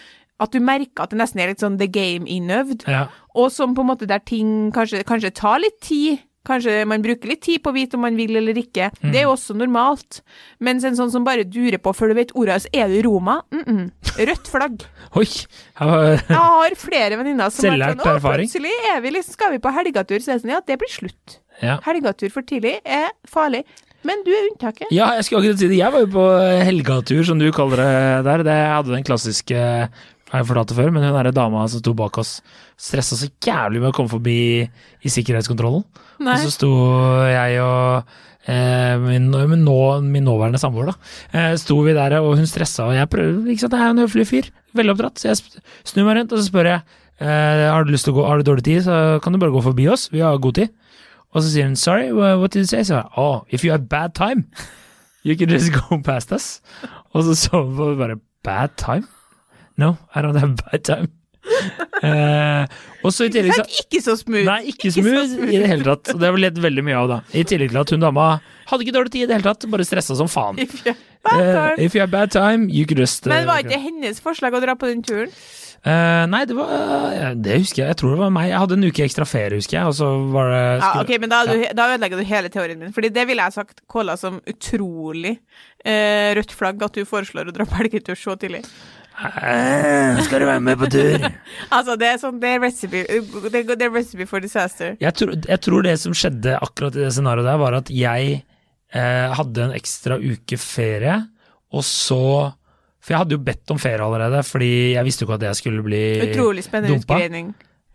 at 0.43 0.51
du 0.51 0.59
merker 0.65 1.05
at 1.05 1.13
det 1.13 1.21
nesten 1.21 1.43
er 1.43 1.53
litt 1.53 1.63
sånn 1.63 1.79
the 1.79 1.87
game 1.87 2.27
innøvd, 2.27 2.87
ja. 2.91 3.05
og 3.39 3.53
som 3.55 3.77
på 3.77 3.85
en 3.85 3.93
måte 3.93 4.09
der 4.11 4.23
ting 4.27 4.73
kanskje, 4.75 5.05
kanskje 5.07 5.31
tar 5.39 5.63
litt 5.63 5.79
tid. 5.87 6.25
Kanskje 6.47 6.81
man 6.91 7.03
bruker 7.05 7.31
litt 7.31 7.43
tid 7.47 7.63
på 7.63 7.71
å 7.71 7.77
vite 7.77 7.99
om 7.99 8.03
man 8.03 8.17
vil 8.19 8.35
eller 8.41 8.57
ikke. 8.59 8.89
Det 9.01 9.21
er 9.21 9.27
jo 9.29 9.35
også 9.37 9.55
normalt. 9.55 10.23
Mens 10.59 10.83
en 10.89 10.97
sånn 10.99 11.13
som 11.15 11.27
bare 11.27 11.47
durer 11.47 11.79
på 11.83 11.93
før 11.95 12.11
du 12.11 12.19
vet 12.19 12.35
ordet, 12.39 12.65
så 12.65 12.73
er 12.75 12.89
det 12.91 13.05
Roma. 13.07 13.43
Mm 13.53 13.65
-mm. 13.65 13.85
Rødt 14.27 14.49
flagg. 14.51 14.83
Oi! 15.19 15.29
Jeg 15.79 16.27
har 16.29 16.75
flere 16.77 17.17
venninner 17.17 17.51
som 17.51 17.71
har 17.71 17.95
sånn 17.95 18.01
Å, 18.01 18.19
plutselig 18.19 18.75
er 18.95 19.01
vi 19.01 19.11
liksom, 19.11 19.33
skal 19.33 19.53
vi 19.53 19.59
på 19.59 19.71
helgetur. 19.71 20.19
Så 20.19 20.31
er 20.31 20.35
det 20.35 20.43
sånn, 20.43 20.51
ja, 20.51 20.61
det 20.67 20.79
blir 20.79 20.91
slutt. 20.91 21.39
ja. 21.63 21.79
Helgetur 21.85 22.31
for 22.31 22.43
tidlig 22.43 22.81
er 22.85 23.11
farlig. 23.25 23.65
Men 24.03 24.25
du 24.27 24.33
er 24.35 24.49
unntaket. 24.51 24.91
Ja, 24.91 25.13
jeg 25.15 25.25
skulle 25.25 25.45
akkurat 25.45 25.61
si 25.61 25.69
det. 25.71 25.79
Jeg 25.79 25.95
var 25.95 26.01
jo 26.01 26.11
på 26.11 26.25
helgatur, 26.67 27.23
som 27.25 27.39
du 27.39 27.47
kaller 27.55 27.77
det 27.77 28.25
der. 28.27 28.43
Det 28.43 28.57
hadde 28.75 28.95
den 28.97 29.07
klassiske 29.07 29.59
har 30.33 30.41
jeg 30.41 30.49
fortalt 30.49 30.73
det 30.73 30.79
før, 30.79 30.91
men 30.95 31.05
hun 31.05 31.13
derre 31.13 31.35
dama 31.37 31.67
som 31.69 31.83
sto 31.83 31.93
bak 31.97 32.17
oss, 32.23 32.39
stressa 32.81 33.19
så 33.21 33.29
jævlig 33.45 33.83
med 33.83 33.91
å 33.91 33.97
komme 33.97 34.09
forbi 34.09 34.37
i 34.65 35.13
sikkerhetskontrollen. 35.13 35.85
Nei. 36.25 36.39
Og 36.39 36.47
så 36.47 36.55
sto 36.55 36.71
jeg 37.29 37.59
og 37.61 38.15
eh, 38.49 38.97
min, 39.03 39.29
min, 39.29 39.65
nå, 39.67 39.77
min 40.07 40.25
nåværende 40.25 40.61
samboer, 40.63 40.89
da. 40.89 41.13
Eh, 41.37 41.53
sto 41.61 41.77
vi 41.85 41.93
der, 41.99 42.17
og 42.23 42.39
hun 42.41 42.49
stressa, 42.49 42.89
og 42.89 42.97
jeg 42.97 43.11
prøver 43.13 43.53
Ikke 43.53 43.67
sant, 43.67 43.77
jeg 43.77 43.85
er 43.85 43.93
jo 43.93 43.97
en 43.99 44.05
høflig 44.07 44.27
fyr. 44.31 44.51
Veldig 44.81 44.97
oppdratt. 44.97 45.21
Så 45.21 45.29
jeg 45.31 45.63
snur 45.93 46.09
meg 46.09 46.23
rundt, 46.23 46.33
og 46.33 46.41
så 46.41 46.49
spør 46.49 46.73
jeg 46.73 46.81
eh, 47.21 47.69
har 47.69 47.85
du 47.85 47.93
lyst 47.93 48.09
til 48.09 48.17
å 48.17 48.23
gå, 48.23 48.29
har 48.31 48.41
du 48.41 48.49
dårlig 48.49 48.67
tid, 48.71 48.83
så 48.89 48.99
kan 49.23 49.37
du 49.37 49.43
bare 49.43 49.53
gå 49.53 49.65
forbi 49.69 49.91
oss. 49.93 50.09
Vi 50.15 50.25
har 50.25 50.41
god 50.41 50.63
tid. 50.63 50.73
Og 51.33 51.41
så 51.41 51.49
sier 51.49 51.69
hun 51.69 51.77
sorry, 51.81 52.09
what 52.13 52.53
did 52.53 52.65
you 52.65 52.69
say? 52.73 52.85
Så 52.85 52.99
jeg, 52.99 53.09
oh, 53.21 53.45
if 53.53 53.65
you 53.65 53.73
have 53.73 53.89
bad 53.89 54.17
time, 54.17 54.49
you 55.25 55.37
can 55.37 55.53
just 55.53 55.73
go 55.77 56.01
past 56.01 56.33
us. 56.33 56.63
Og 57.13 57.29
så 57.29 57.37
så 57.37 57.67
hun 57.67 57.77
på 57.77 57.95
bare 58.01 58.17
bad 58.45 58.77
time? 58.81 59.09
No, 59.83 59.97
I 60.15 60.23
don't 60.25 60.39
have 60.39 60.55
bad 60.63 60.85
time. 60.89 61.11
Eh, 62.03 62.65
og 63.07 63.13
så 63.15 63.29
i 63.29 63.31
tillegg 63.35 63.55
så 63.55 63.63
Ikke 63.83 64.01
så 64.03 64.15
smooth. 64.19 64.43
Nei, 64.47 64.73
ikke 64.73 64.89
Ikke 64.89 64.95
smooth 65.05 65.29
smooth. 65.37 65.53
i 65.55 65.59
det 65.63 65.69
hele 65.71 65.85
tatt. 65.87 66.09
Det 66.19 66.27
har 66.27 66.35
vi 66.35 66.41
ledd 66.43 66.57
veldig 66.65 66.83
mye 66.89 66.97
av, 66.99 67.09
da. 67.13 67.19
I 67.39 67.45
tillegg 67.47 67.71
til 67.71 67.79
at 67.83 67.93
hun 67.95 68.03
dama 68.03 68.25
hadde 68.71 68.83
ikke 68.87 68.95
dårlig 68.97 69.13
tid 69.15 69.23
i 69.25 69.29
det 69.31 69.37
hele 69.37 69.47
tatt, 69.47 69.67
bare 69.71 69.87
stressa 69.87 70.17
som 70.19 70.31
faen. 70.33 70.59
If 70.65 70.75
you- 70.87 70.97
Bad 71.23 71.39
Eh, 71.39 71.53
time. 71.55 71.85
if 71.87 71.95
you 71.95 72.01
have 72.03 72.11
bad 72.11 72.33
time, 72.35 72.65
you 72.75 72.85
could 72.91 72.99
just 72.99 73.27
Men 73.31 73.45
eh, 73.45 73.47
var 73.47 73.63
ikke 73.63 73.79
hennes 73.85 74.19
forslag 74.25 74.57
å 74.59 74.61
dra 74.65 74.75
på 74.75 74.89
den 74.91 75.05
turen? 75.07 75.31
Uh, 75.87 76.27
Nei, 76.31 76.45
det 76.47 76.55
var 76.59 77.35
Det 77.39 77.57
husker 77.63 77.83
jeg. 77.85 77.89
Jeg 77.93 77.97
tror 78.03 78.11
det 78.15 78.19
var 78.25 78.31
meg. 78.35 78.49
Jeg 78.51 78.59
hadde 78.63 78.75
en 78.81 78.85
uke 78.91 79.03
ekstra 79.07 79.27
ferie, 79.27 79.59
husker 79.59 79.79
jeg, 79.79 79.87
og 79.87 79.95
så 79.99 80.09
var 80.35 80.51
det 80.51 80.63
Ja, 80.83 80.91
skulle- 80.91 81.05
ok, 81.07 81.21
men 81.23 81.29
da, 81.31 81.41
ja. 81.45 81.53
du, 81.53 81.75
da 81.79 81.87
ødelegger 81.95 82.19
du 82.19 82.25
hele 82.25 82.49
teorien 82.55 82.79
min. 82.83 82.93
Fordi 82.95 83.09
det 83.15 83.27
ville 83.31 83.43
jeg 83.47 83.53
sagt 83.53 83.81
kåla 83.91 84.17
som 84.19 84.41
utrolig 84.47 85.37
uh, 85.87 86.35
rødt 86.39 86.51
flagg 86.55 86.83
at 86.83 86.93
du 86.99 87.05
foreslår 87.07 87.51
å 87.51 87.55
dra 87.55 87.65
på 87.67 87.79
helgetur 87.79 88.15
så 88.19 88.35
tidlig. 88.39 88.65
Eh, 89.19 90.21
Skal 90.25 90.41
du 90.43 90.47
være 90.49 90.61
med 90.65 90.79
på 90.81 90.89
tur? 90.91 91.27
Altså, 91.77 91.97
det 92.01 92.09
er 92.09 92.17
sånn, 92.23 92.39
det 92.43 92.49
er 92.55 92.63
recipe, 92.65 93.03
det, 93.53 93.63
det 93.69 93.87
er 93.87 93.93
recipe 93.95 94.27
for 94.31 94.43
disaster. 94.45 94.97
Jeg 95.01 95.15
tror, 95.19 95.35
jeg 95.49 95.61
tror 95.65 95.85
det 95.87 95.95
som 96.01 96.15
skjedde 96.17 96.57
akkurat 96.63 96.97
i 96.97 97.05
det 97.05 97.13
scenarioet 97.15 97.47
der, 97.51 97.61
var 97.61 97.77
at 97.79 97.93
jeg 97.93 98.39
eh, 98.95 99.35
hadde 99.39 99.67
en 99.69 99.75
ekstra 99.77 100.17
uke 100.21 100.59
ferie, 100.61 101.19
og 101.73 101.85
så 101.89 102.19
For 103.03 103.15
jeg 103.17 103.19
hadde 103.25 103.35
jo 103.35 103.43
bedt 103.43 103.71
om 103.75 103.79
ferie 103.83 103.99
allerede, 104.05 104.43
fordi 104.47 104.73
jeg 104.95 105.05
visste 105.05 105.25
jo 105.25 105.27
ikke 105.27 105.39
at 105.41 105.47
jeg 105.49 105.57
skulle 105.59 105.83
bli 105.83 106.03
dumpa. 106.21 106.33
Utrolig 106.37 106.63
spennende 106.65 106.95
dumpa. 106.95 107.17
utgreining. 107.19 107.49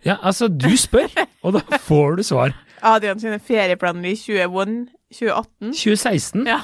Ja, 0.03 0.17
altså, 0.21 0.47
du 0.51 0.69
spør, 0.77 1.07
og 1.47 1.53
da 1.55 1.61
får 1.89 2.17
du 2.19 2.23
svar. 2.27 2.51
Adrian 2.83 3.19
sine 3.19 3.39
ferieplaner 3.39 4.09
i 4.11 4.15
21, 4.19 4.87
2018? 5.15 5.71
2016? 5.73 6.47
Ja. 6.51 6.59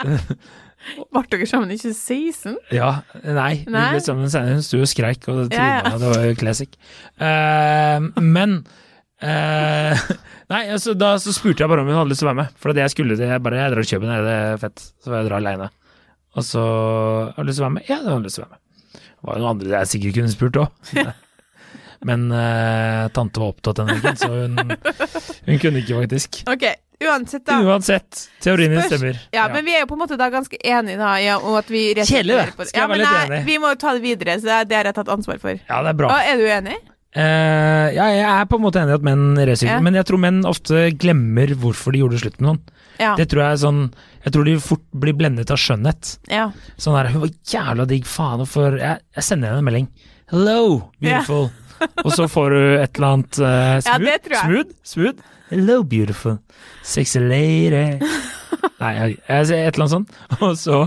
Ble 1.14 1.22
dere 1.32 1.46
sammen 1.48 1.72
i 1.72 1.78
2016? 1.80 2.56
Ja, 2.74 2.90
nei, 3.24 3.64
vi 3.64 3.72
ble 3.72 4.00
sammen 4.04 4.30
senere. 4.32 4.58
Hun 4.58 4.66
sto 4.66 4.80
og 4.84 4.90
skreik, 4.90 5.26
og 5.30 5.46
det 5.48 5.58
Ja, 5.58 5.80
ja. 5.80 5.92
det 6.00 6.10
var 6.10 6.26
jo 6.26 6.34
classic. 6.40 6.76
Uh, 7.18 8.10
men 8.20 8.60
uh, 9.24 10.04
Nei, 10.52 10.62
altså, 10.68 10.92
da 10.98 11.14
så 11.22 11.32
spurte 11.34 11.64
jeg 11.64 11.72
bare 11.72 11.84
om 11.84 11.88
hun 11.88 11.96
hadde 11.96 12.12
lyst 12.12 12.20
til 12.22 12.28
å 12.28 12.32
være 12.34 12.42
med. 12.42 12.60
For 12.60 12.76
det 12.76 12.84
jeg 12.84 12.94
skulle 12.94 13.16
til, 13.16 13.32
jeg 13.32 13.44
bare 13.44 13.62
jeg 13.62 13.72
drar 13.72 13.88
til 13.88 13.96
København, 13.96 14.20
er 14.20 14.28
det 14.28 14.62
fett? 14.66 14.86
Så 15.00 15.10
får 15.10 15.18
jeg 15.18 15.30
dra 15.30 15.40
aleine. 15.40 15.70
Og 16.34 16.46
så 16.46 16.64
har 17.32 17.40
du 17.40 17.48
lyst 17.48 17.60
til 17.60 17.64
å 17.64 17.68
være 17.68 17.76
med? 17.78 17.88
Ja, 17.88 18.00
det 18.02 18.10
har 18.10 18.18
jeg 18.18 18.26
lyst 18.26 18.40
til 18.40 18.44
å 18.44 18.48
være 18.48 18.56
med. 18.56 18.60
Det 19.14 19.28
var 19.28 19.38
jo 19.38 19.44
noen 19.44 19.52
andre 19.54 19.78
jeg 19.78 19.92
sikkert 19.94 20.18
kunne 20.18 20.34
spurt 20.34 20.60
òg. 20.64 20.98
Men 22.08 22.26
uh, 22.28 23.08
tante 23.16 23.40
var 23.40 23.54
opptatt 23.54 23.78
denne 23.80 23.96
uken, 23.96 24.18
så 24.20 24.28
hun, 24.28 24.58
hun 25.46 25.60
kunne 25.62 25.80
ikke, 25.80 26.02
faktisk. 26.02 26.42
Ok, 26.52 26.66
uansett 27.02 27.44
da. 27.46 27.58
Uansett, 27.62 28.28
teorien 28.40 28.70
din 28.70 28.82
stemmer. 28.86 29.18
Ja, 29.32 29.48
men 29.52 29.64
vi 29.64 29.74
er 29.74 29.80
jo 29.80 29.86
på 29.90 29.94
en 29.98 30.02
måte 30.06 30.16
da 30.20 30.30
ganske 30.30 30.56
enige 30.62 30.96
da, 30.98 31.16
ja, 31.20 31.38
om 31.38 31.54
at 31.58 31.66
vi 31.68 31.94
Kjedelig, 31.94 32.36
det. 32.36 32.68
Skal 32.68 32.70
jeg 32.70 32.82
Ja, 32.82 32.86
være 32.88 32.98
litt 32.98 33.10
nei, 33.10 33.26
enig? 33.26 33.44
Vi 33.46 33.58
må 33.58 33.68
jo 33.74 33.74
ta 33.82 33.92
det 33.94 34.02
videre, 34.02 34.36
så 34.40 34.44
det 34.44 34.52
er- 34.52 34.64
det 34.64 34.76
har 34.76 34.84
jeg 34.84 34.94
tatt 34.94 35.08
ansvar 35.08 35.40
for. 35.40 35.50
ja, 35.68 35.82
det 35.82 35.88
er 35.90 35.94
bra. 35.94 36.08
Og 36.08 36.20
er 36.20 36.36
du 36.36 36.44
enig? 36.46 36.76
Uh, 37.16 37.94
ja, 37.94 38.06
jeg 38.10 38.24
er 38.26 38.44
på 38.50 38.56
en 38.58 38.62
måte 38.64 38.80
enig 38.82 38.90
i 38.90 38.94
at 38.98 39.02
menn 39.06 39.36
resirkulerer, 39.38 39.76
Ja. 39.78 39.80
men 39.80 39.94
jeg 39.94 40.04
tror 40.06 40.18
menn 40.18 40.42
ofte 40.44 40.90
glemmer 40.98 41.46
hvorfor 41.54 41.92
de 41.92 41.98
gjorde 42.00 42.18
slutt 42.18 42.40
med 42.40 42.48
noen. 42.48 42.60
Ja. 42.98 43.14
Det 43.16 43.28
tror 43.30 43.42
jeg 43.42 43.52
er 43.52 43.56
sånn 43.66 43.92
Jeg 44.24 44.32
tror 44.32 44.44
de 44.46 44.54
fort 44.58 44.80
blir 44.94 45.12
blendet 45.12 45.50
av 45.50 45.58
skjønnhet. 45.58 46.18
ja. 46.30 46.50
Sånn 46.78 46.94
der, 46.96 47.10
hun 47.12 47.20
var 47.20 47.28
jævla 47.44 47.86
digg, 47.86 48.04
faen, 48.06 48.38
hvorfor 48.40 48.78
jeg, 48.78 48.98
jeg 49.14 49.22
sender 49.24 49.48
henne 49.50 49.58
en 49.58 49.64
melding. 49.64 49.88
Hello, 50.30 50.90
beautiful. 51.00 51.50
Og 52.04 52.12
så 52.16 52.26
får 52.30 52.50
du 52.54 52.58
et 52.82 52.98
eller 52.98 53.08
annet 53.08 53.38
Ja, 53.40 53.80
smooth. 53.80 54.04
jeg. 54.36 54.44
Smooth? 54.44 54.74
Smooth? 54.94 55.30
Hello, 55.50 55.82
beautiful. 55.84 56.38
Sexy 56.82 57.18
lady. 57.20 57.98
Nei, 58.82 58.92
sier 59.48 59.66
et 59.68 59.74
eller 59.76 59.84
annet 59.84 59.94
sånt, 59.94 60.16
og 60.40 60.56
så, 60.58 60.78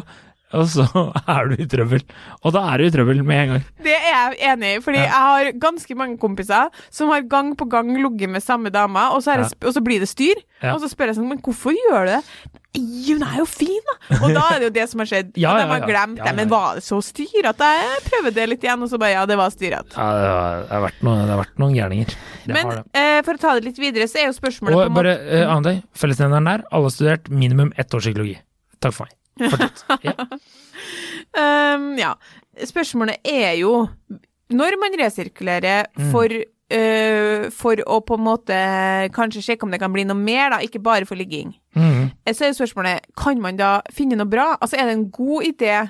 og 0.55 0.67
så 0.71 0.85
er 1.35 1.49
du 1.51 1.57
i 1.59 1.67
trøbbel. 1.67 2.03
Og 2.47 2.53
da 2.55 2.63
er 2.71 2.79
du 2.79 2.87
i 2.87 2.91
trøbbel 2.93 3.23
med 3.27 3.41
en 3.41 3.49
gang. 3.55 3.65
Det 3.83 3.95
er 3.97 4.05
jeg 4.13 4.53
enig 4.53 4.75
i, 4.77 4.83
fordi 4.83 5.01
Ja. 5.01 5.07
jeg 5.09 5.25
har 5.27 5.51
ganske 5.59 5.97
mange 5.99 6.19
kompiser 6.21 6.69
som 6.89 7.11
har 7.11 7.25
gang 7.27 7.55
på 7.57 7.67
gang 7.69 7.91
ligget 7.97 8.31
med 8.31 8.43
samme 8.43 8.71
dama, 8.71 9.09
og 9.15 9.23
så, 9.25 9.35
Ja. 9.37 9.49
og 9.67 9.73
så 9.75 9.83
blir 9.83 9.99
det 9.99 10.07
styr. 10.07 10.39
Ja. 10.61 10.73
Og 10.73 10.81
så 10.81 10.89
spør 10.89 11.11
jeg 11.11 11.17
sånn, 11.19 11.27
men 11.29 11.41
hvorfor 11.43 11.75
gjør 11.75 12.07
du 12.07 12.11
det? 12.15 12.23
Hun 12.77 13.23
er 13.25 13.37
jo 13.39 13.45
fin, 13.49 13.81
da! 13.89 14.17
Og 14.21 14.33
da 14.35 14.41
er 14.53 14.59
det 14.61 14.67
jo 14.67 14.73
det 14.75 14.85
som 14.89 15.01
har 15.01 15.09
skjedd. 15.09 15.31
Ja, 15.43 15.51
ja, 15.51 15.57
ja, 15.57 15.65
de 15.65 15.71
har 15.71 15.79
ja. 15.81 15.87
glemt 15.89 16.23
det. 16.23 16.33
Men 16.35 16.49
var 16.49 16.77
det 16.77 16.83
så 16.85 16.99
styrete? 17.01 17.69
Jeg 17.81 18.01
prøvde 18.07 18.33
det 18.37 18.47
litt 18.51 18.63
igjen, 18.63 18.83
og 18.85 18.91
så 18.91 18.99
bare 19.01 19.15
ja, 19.15 19.25
det 19.29 19.37
var 19.39 19.53
styrete. 19.53 19.97
Ja, 19.97 20.07
det 20.13 20.71
har, 20.71 20.81
vært, 20.87 21.03
noen, 21.05 21.23
det 21.27 21.37
vært 21.41 21.61
noen 21.61 21.75
gærninger. 21.77 22.17
Det 22.47 22.55
Men 22.55 22.73
eh, 22.93 23.19
for 23.25 23.33
å 23.33 23.41
ta 23.41 23.55
det 23.57 23.65
litt 23.67 23.81
videre, 23.81 24.07
så 24.07 24.21
er 24.21 24.29
jo 24.29 24.37
spørsmålet 24.37 24.77
på 24.77 24.83
Og 24.83 24.89
en 24.91 24.97
bare 24.97 25.15
måte 25.17 25.41
uh, 25.41 25.51
annen 25.51 25.69
ting, 25.71 25.81
fellesnevneren 25.97 26.51
der, 26.53 26.65
alle 26.71 26.89
har 26.89 26.93
studert 26.95 27.31
minimum 27.33 27.73
ett 27.77 27.97
år 27.97 28.05
psykologi. 28.05 28.37
Takk 28.79 28.93
for 28.93 29.07
meg. 29.09 29.17
Fortsett. 29.37 30.03
Ja. 30.07 30.27
Ehm, 31.37 31.97
Ja. 31.99 32.13
Spørsmålet 32.57 33.19
er 33.27 33.53
jo 33.59 33.87
Når 34.49 34.77
man 34.79 34.93
resirkulerer 34.99 35.85
Mm. 35.97 36.11
for 36.11 36.29
eh, 36.69 37.49
for 37.51 37.75
å 37.87 37.99
på 38.03 38.15
en 38.17 38.23
måte 38.25 38.55
kanskje 39.15 39.41
sjekke 39.43 39.63
om 39.63 39.71
det 39.71 39.79
kan 39.79 39.91
bli 39.93 40.03
noe 40.05 40.15
mer, 40.19 40.49
da, 40.51 40.57
ikke 40.59 40.81
bare 40.83 41.05
for 41.05 41.15
ligging. 41.15 41.53
mm. 41.75 42.11
Så 42.33 42.45
er 42.47 42.53
spørsmålet, 42.55 43.01
kan 43.15 43.39
man 43.41 43.55
da 43.57 43.81
finne 43.91 44.15
noe 44.17 44.25
bra? 44.27 44.57
Altså, 44.61 44.75
er 44.79 44.85
det 44.87 44.93
en 44.97 45.09
god 45.11 45.43
idé 45.43 45.89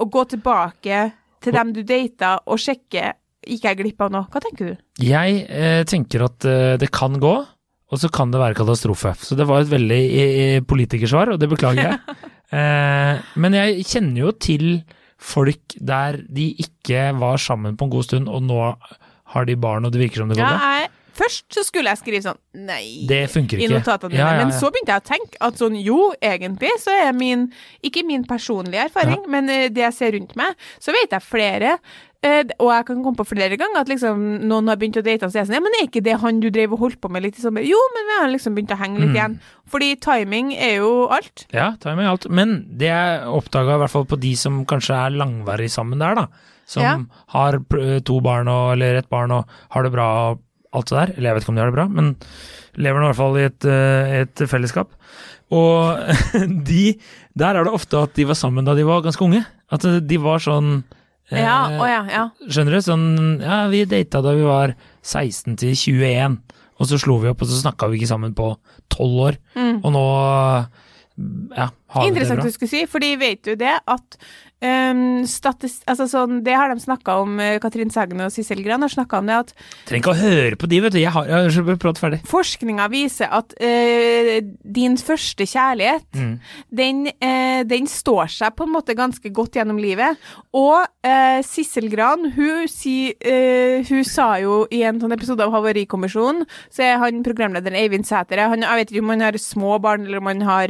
å 0.00 0.04
gå 0.10 0.24
tilbake 0.28 1.12
til 1.42 1.52
dem 1.52 1.72
du 1.72 1.82
data, 1.82 2.38
og 2.46 2.58
sjekke 2.58 3.12
gikk 3.46 3.62
jeg 3.64 3.76
glipp 3.78 4.00
av 4.00 4.10
noe? 4.12 4.26
Hva 4.32 4.40
tenker 4.40 4.72
du? 4.72 4.76
Jeg 5.04 5.46
eh, 5.50 5.84
tenker 5.84 6.24
at 6.24 6.44
eh, 6.44 6.76
det 6.80 6.90
kan 6.90 7.18
gå, 7.20 7.34
og 7.92 7.98
så 8.00 8.08
kan 8.12 8.30
det 8.32 8.40
være 8.40 8.54
katastrofe. 8.56 9.14
Så 9.20 9.36
det 9.36 9.46
var 9.46 9.60
et 9.60 9.68
veldig 9.70 10.00
eh, 10.20 10.60
politikersvar, 10.60 11.32
og 11.34 11.40
det 11.40 11.48
beklager 11.48 11.90
jeg. 11.92 11.98
eh, 12.52 13.24
men 13.36 13.56
jeg 13.58 13.86
kjenner 13.88 14.20
jo 14.26 14.34
til 14.38 14.66
folk 15.16 15.76
der 15.80 16.20
de 16.28 16.50
ikke 16.62 17.08
var 17.18 17.40
sammen 17.40 17.76
på 17.76 17.88
en 17.88 17.94
god 17.96 18.06
stund, 18.06 18.28
og 18.28 18.44
nå 18.46 18.60
har 19.32 19.48
de 19.48 19.56
barn, 19.58 19.84
og 19.86 19.94
det 19.94 20.02
virker 20.04 20.22
som 20.22 20.30
det 20.30 20.38
går 20.38 20.46
bra. 20.46 20.72
jeg, 20.80 20.90
først 21.16 21.46
så 21.56 21.64
skulle 21.66 21.92
jeg 21.92 21.98
skrive 22.02 22.22
sånn 22.24 22.38
Nei. 22.66 23.04
Det 23.08 23.22
funker 23.32 23.58
i 23.58 23.66
ikke. 23.66 23.78
notatene 23.80 24.10
mine. 24.14 24.20
Ja, 24.22 24.32
ja, 24.38 24.44
Men 24.44 24.52
så 24.56 24.70
begynte 24.72 24.94
jeg 24.94 25.02
å 25.02 25.08
tenke 25.10 25.40
at 25.40 25.58
sånn, 25.60 25.76
jo, 25.82 26.12
egentlig 26.24 26.70
så 26.82 26.94
er 27.06 27.12
min 27.16 27.48
Ikke 27.84 28.04
min 28.06 28.24
personlige 28.28 28.86
erfaring, 28.90 29.24
men 29.28 29.48
eh, 29.50 29.68
det 29.68 29.82
jeg 29.88 29.94
ser 29.94 30.12
rundt 30.18 30.36
meg, 30.36 30.54
så 30.80 30.92
vet 30.96 31.10
jeg 31.16 31.22
flere. 31.22 31.78
eh, 32.26 32.42
og 32.58 32.70
jeg 32.72 32.86
kan 32.88 33.02
komme 33.04 33.16
på 33.20 33.26
flere 33.28 33.56
ganger 33.60 33.80
at 33.84 33.88
liksom 33.92 34.22
noen 34.48 34.68
har 34.72 34.76
begynt 34.80 34.96
å 34.98 35.04
date, 35.04 35.26
og 35.26 35.30
så 35.30 35.38
er 35.38 35.44
jeg 35.44 35.50
sånn 35.50 35.58
Ja, 35.58 35.64
men 35.66 35.76
er 35.78 35.86
ikke 35.86 36.02
det 36.02 36.16
han 36.22 36.40
du 36.40 36.48
drev 36.50 36.72
og 36.72 36.80
holdt 36.80 37.00
på 37.00 37.10
med 37.12 37.22
litt 37.22 37.38
i 37.38 37.42
sommer? 37.44 37.62
Jo, 37.62 37.78
men 37.94 38.08
vi 38.08 38.16
har 38.22 38.32
liksom 38.32 38.56
begynt 38.56 38.72
å 38.74 38.78
henge 38.80 38.98
litt 39.04 39.12
Mm. 39.12 39.16
igjen. 39.16 39.38
Fordi 39.68 39.90
timing 40.00 40.52
er 40.56 40.76
jo 40.80 41.06
alt. 41.12 41.46
Ja, 41.52 41.72
timing 41.80 42.06
er 42.06 42.10
alt. 42.16 42.28
Men 42.30 42.56
det 42.76 42.88
jeg 42.88 43.20
oppdaga, 43.28 43.76
i 43.76 43.80
hvert 43.84 43.90
fall 43.94 44.04
på 44.06 44.18
de 44.18 44.34
som 44.34 44.64
kanskje 44.66 44.96
er 45.06 45.10
langvarig 45.16 45.68
sammen 45.70 45.98
der, 46.02 46.14
da. 46.14 46.26
Som 46.66 46.82
Ja. 46.82 46.98
har 47.28 47.60
to 48.00 48.20
barn 48.20 48.48
og, 48.48 48.72
eller 48.72 48.96
ett 48.96 49.08
barn 49.08 49.30
og 49.30 49.44
har 49.70 49.82
det 49.84 49.92
bra 49.92 50.08
og 50.32 50.40
alt 50.76 50.90
det 50.90 50.98
der. 50.98 51.14
Eller 51.16 51.30
jeg 51.30 51.38
vet 51.38 51.46
ikke 51.46 51.52
om 51.54 51.58
de 51.58 51.64
har 51.64 51.72
det 51.72 51.78
bra, 51.78 51.88
men 51.90 52.12
lever 52.76 53.00
nå 53.00 53.08
i 53.08 53.10
hvert 53.12 53.20
fall 53.20 53.38
i 53.40 53.46
et, 53.48 53.68
eh, 53.70 54.14
et 54.22 54.44
fellesskap. 54.50 54.92
Og 55.54 56.00
de 56.68 56.96
Der 57.38 57.54
er 57.54 57.66
det 57.66 57.72
ofte 57.72 58.00
at 58.02 58.16
de 58.16 58.24
var 58.26 58.38
sammen 58.38 58.66
da 58.66 58.74
de 58.74 58.86
var 58.86 59.04
ganske 59.04 59.22
unge. 59.22 59.44
At 59.72 59.84
de 59.84 60.18
var 60.22 60.42
sånn 60.42 60.80
eh, 61.30 61.42
Ja, 61.42 61.58
å 61.78 61.86
ja, 61.86 62.00
ja. 62.10 62.24
Skjønner 62.46 62.78
du? 62.78 62.82
Sånn 62.82 63.06
Ja, 63.42 63.66
vi 63.72 63.84
data 63.88 64.22
da 64.24 64.34
vi 64.36 64.46
var 64.46 64.74
16 65.06 65.58
til 65.60 65.76
21, 65.78 66.40
og 66.76 66.88
så 66.90 66.98
slo 66.98 67.20
vi 67.22 67.30
opp, 67.30 67.44
og 67.44 67.48
så 67.48 67.60
snakka 67.60 67.86
vi 67.88 68.00
ikke 68.00 68.10
sammen 68.10 68.34
på 68.36 68.50
12 68.90 69.20
år. 69.28 69.38
Mm. 69.54 69.76
Og 69.86 69.94
nå 69.94 70.06
ja, 71.56 71.68
har 71.70 71.70
vi 71.70 71.70
det 71.70 71.70
bra. 71.94 72.02
Interessant 72.10 72.42
du 72.44 72.52
skulle 72.52 72.72
si, 72.72 72.82
fordi 72.90 73.14
vet 73.20 73.44
du 73.46 73.54
det 73.56 73.76
at 73.78 74.18
um, 74.62 75.24
statist, 75.28 75.82
altså 75.90 76.06
sånn, 76.08 76.38
Det 76.44 76.54
har 76.56 76.72
de 76.72 76.80
snakka 76.80 77.16
om, 77.22 77.38
eh, 77.40 77.58
Katrin 77.62 77.90
Sagen 77.92 78.20
og 78.24 78.32
Sissel 78.32 78.62
Gran 78.64 78.80
har 78.80 78.88
snakka 78.92 79.18
om 79.18 79.26
det, 79.26 79.36
at 79.36 79.52
Trenger 79.86 80.02
ikke 80.02 80.14
å 80.14 80.20
høre 80.20 80.56
på 80.56 80.68
de, 80.70 80.80
vet 80.80 80.92
du. 80.94 80.98
Jeg 81.00 81.12
har, 81.12 81.26
jeg 81.26 81.52
har 81.68 81.76
prat 81.82 81.98
ferdig. 82.00 82.20
forskninga 82.26 82.88
viser 82.92 83.28
at 83.30 83.52
uh, 83.60 84.32
din 84.64 84.96
første 84.96 85.44
kjærlighet, 85.46 86.06
Mm. 86.16 86.38
den, 86.72 87.06
uh, 87.20 87.62
den 87.68 87.86
står 87.86 88.30
seg 88.32 88.54
på 88.56 88.64
en 88.64 88.72
måte 88.72 88.96
ganske 88.96 89.32
godt 89.32 89.58
gjennom 89.58 89.78
livet. 89.80 90.16
Og 90.54 90.86
uh, 91.04 91.42
Sissel 91.44 91.90
Gran, 91.92 92.30
hun, 92.32 92.68
si, 92.68 93.12
hun 93.88 94.04
sa 94.04 94.38
jo 94.40 94.66
i 94.72 94.82
en 94.86 95.00
sånn 95.00 95.12
episode 95.12 95.44
av 95.44 95.52
Havarikommisjonen, 95.52 96.46
så 96.72 96.82
er 96.86 96.96
han 97.02 97.22
programlederen 97.26 97.76
Eivind 97.76 98.06
Sæter 98.08 98.40
han, 98.48 98.62
Jeg 98.62 98.80
vet 98.80 98.92
ikke 98.92 99.04
om 99.04 99.12
han 99.12 99.20
har 99.26 99.38
små 99.40 99.76
barn, 99.82 100.06
eller 100.06 100.18
om 100.18 100.26
han 100.26 100.40
har 100.46 100.68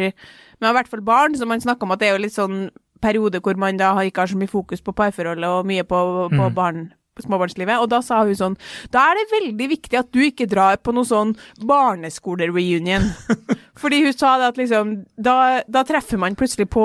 Men 0.59 0.69
har 0.71 0.75
i 0.75 0.77
hvert 0.81 0.89
fall 0.89 1.05
barn, 1.05 1.35
så 1.37 1.47
man 1.47 1.61
snakker 1.61 1.85
om 1.85 1.93
at 1.93 2.01
det 2.01 2.09
er 2.09 2.17
jo 2.17 2.23
litt 2.25 2.33
sånn 2.35 2.71
periode 3.01 3.41
hvor 3.41 3.57
man 3.57 3.77
da 3.77 3.95
ikke 4.03 4.25
har 4.25 4.27
så 4.33 4.37
mye 4.41 4.49
fokus 4.51 4.81
på 4.81 4.93
parforholdet 4.97 5.45
og 5.49 5.67
mye 5.67 5.83
på, 5.85 6.29
på 6.31 6.47
Mm. 6.47 6.55
barn 6.55 6.93
småbarnslivet, 7.17 7.79
og 7.81 7.89
da 7.89 8.03
sa 8.05 8.19
hun 8.29 8.35
sånn 8.37 8.57
Da 8.93 9.07
er 9.09 9.15
det 9.17 9.31
veldig 9.33 9.69
viktig 9.71 9.97
at 9.99 10.11
du 10.13 10.19
ikke 10.21 10.45
drar 10.47 10.77
på 10.77 10.93
noe 10.93 11.05
sånn 11.09 11.31
barneskolereunion. 11.65 13.07
Fordi 13.81 14.03
hun 14.05 14.13
sa 14.13 14.35
det 14.41 14.47
at 14.51 14.59
liksom 14.61 14.91
da, 15.21 15.63
da 15.69 15.83
treffer 15.89 16.21
man 16.21 16.37
plutselig 16.37 16.67
på 16.73 16.85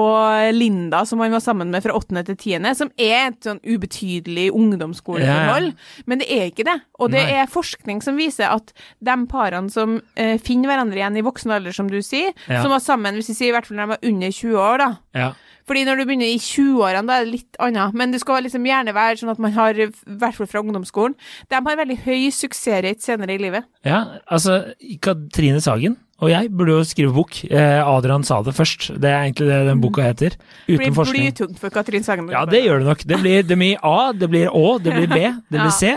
Linda, 0.56 1.04
som 1.08 1.20
man 1.20 1.32
var 1.36 1.44
sammen 1.44 1.72
med 1.72 1.84
fra 1.84 1.96
åttende 1.96 2.24
til 2.28 2.38
tiende, 2.40 2.74
som 2.76 2.92
er 3.00 3.30
et 3.30 3.48
sånn 3.48 3.62
ubetydelig 3.64 4.50
ungdomsskoleforhold. 4.56 5.72
Men 6.08 6.24
det 6.24 6.28
er 6.32 6.50
ikke 6.52 6.68
det. 6.68 6.78
Og 7.00 7.12
det 7.14 7.24
Nei. 7.28 7.38
er 7.44 7.52
forskning 7.52 8.02
som 8.04 8.20
viser 8.20 8.52
at 8.52 8.74
de 9.04 9.18
parene 9.32 9.72
som 9.72 10.00
eh, 10.16 10.38
finner 10.40 10.72
hverandre 10.72 11.00
igjen 11.00 11.20
i 11.22 11.26
voksen 11.28 11.52
alder, 11.56 11.76
som 11.76 11.92
du 11.92 12.00
sier, 12.04 12.32
Ja. 12.48 12.62
som 12.64 12.72
var 12.72 12.80
sammen, 12.84 13.16
hvis 13.20 13.32
vi 13.32 13.38
sier 13.40 13.52
i 13.54 13.56
hvert 13.56 13.68
fall 13.68 13.80
når 13.80 13.88
de 13.88 13.96
var 13.96 14.12
under 14.12 14.32
20 14.32 14.60
år, 14.60 14.78
da. 14.84 14.92
Ja. 15.16 15.32
Fordi 15.68 15.84
når 15.88 16.02
du 16.02 16.06
begynner 16.10 16.30
i 16.32 16.38
20-årene, 16.42 17.06
da 17.08 17.18
er 17.20 17.26
det 17.26 17.34
litt 17.36 17.60
annet. 17.60 17.94
Men 17.98 18.12
det 18.14 18.22
skal 18.24 18.44
liksom 18.46 18.66
gjerne 18.66 18.94
være 18.98 19.18
sånn 19.22 19.34
at 19.34 19.42
man 19.44 19.52
har, 19.58 19.78
i 19.78 19.90
hvert 19.92 20.38
fall 20.38 20.48
fra 20.50 20.62
ungdomsskolen, 20.64 21.16
de 21.50 21.60
har 21.60 21.82
veldig 21.84 22.00
høy 22.06 22.30
suksessrate 22.36 23.02
senere 23.04 23.36
i 23.36 23.42
livet. 23.42 23.68
ja, 23.86 24.06
altså 24.30 24.62
Katrine 25.02 25.62
Sagen 25.62 25.98
og 26.22 26.30
jeg 26.30 26.52
burde 26.54 26.76
jo 26.76 26.82
skrive 26.86 27.14
bok. 27.16 27.34
Eh, 27.50 27.80
Adrian 27.82 28.22
sa 28.22 28.44
det 28.46 28.54
først. 28.54 28.92
Det 29.02 29.10
er 29.10 29.24
egentlig 29.26 29.48
det 29.50 29.56
den 29.66 29.80
boka 29.82 30.04
heter. 30.06 30.36
Uten 30.68 30.78
blir 30.78 30.94
forskning. 30.94 31.24
blytungt 31.32 31.58
for 31.58 31.74
Katrin 31.74 32.04
Sagen. 32.06 32.28
Ja, 32.30 32.44
det 32.46 32.62
gjør 32.62 32.84
det 32.84 32.90
nok. 32.92 33.02
Det 33.10 33.18
blir, 33.24 33.42
det 33.42 33.58
blir 33.58 33.80
A, 33.82 34.12
det 34.14 34.30
blir 34.30 34.52
Å, 34.54 34.78
det 34.78 34.94
blir 34.94 35.10
B, 35.10 35.18
det 35.50 35.58
blir 35.64 35.74
C. 35.82 35.96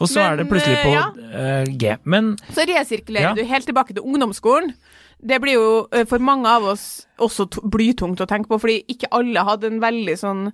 Og 0.00 0.10
så 0.10 0.18
Men, 0.18 0.26
er 0.26 0.40
det 0.40 0.48
plutselig 0.50 0.80
på 0.82 0.90
eh, 0.90 0.96
ja. 0.98 1.04
eh, 1.38 1.70
G. 1.78 1.94
Men 2.02 2.32
Så 2.50 2.66
resirkulerer 2.66 3.28
Ja. 3.30 3.34
du 3.38 3.44
helt 3.46 3.70
tilbake 3.70 3.94
til 3.94 4.02
ungdomsskolen. 4.02 4.74
Det 5.20 5.36
blir 5.42 5.58
jo 5.58 5.70
eh, 5.92 6.06
for 6.08 6.22
mange 6.24 6.48
av 6.48 6.64
oss 6.72 6.84
også 7.20 7.46
blytungt 7.68 8.22
å 8.22 8.26
tenke 8.28 8.48
på, 8.48 8.56
fordi 8.62 8.78
ikke 8.88 9.10
alle 9.16 9.42
hadde 9.44 9.68
en 9.68 9.80
veldig 9.82 10.14
sånn 10.16 10.46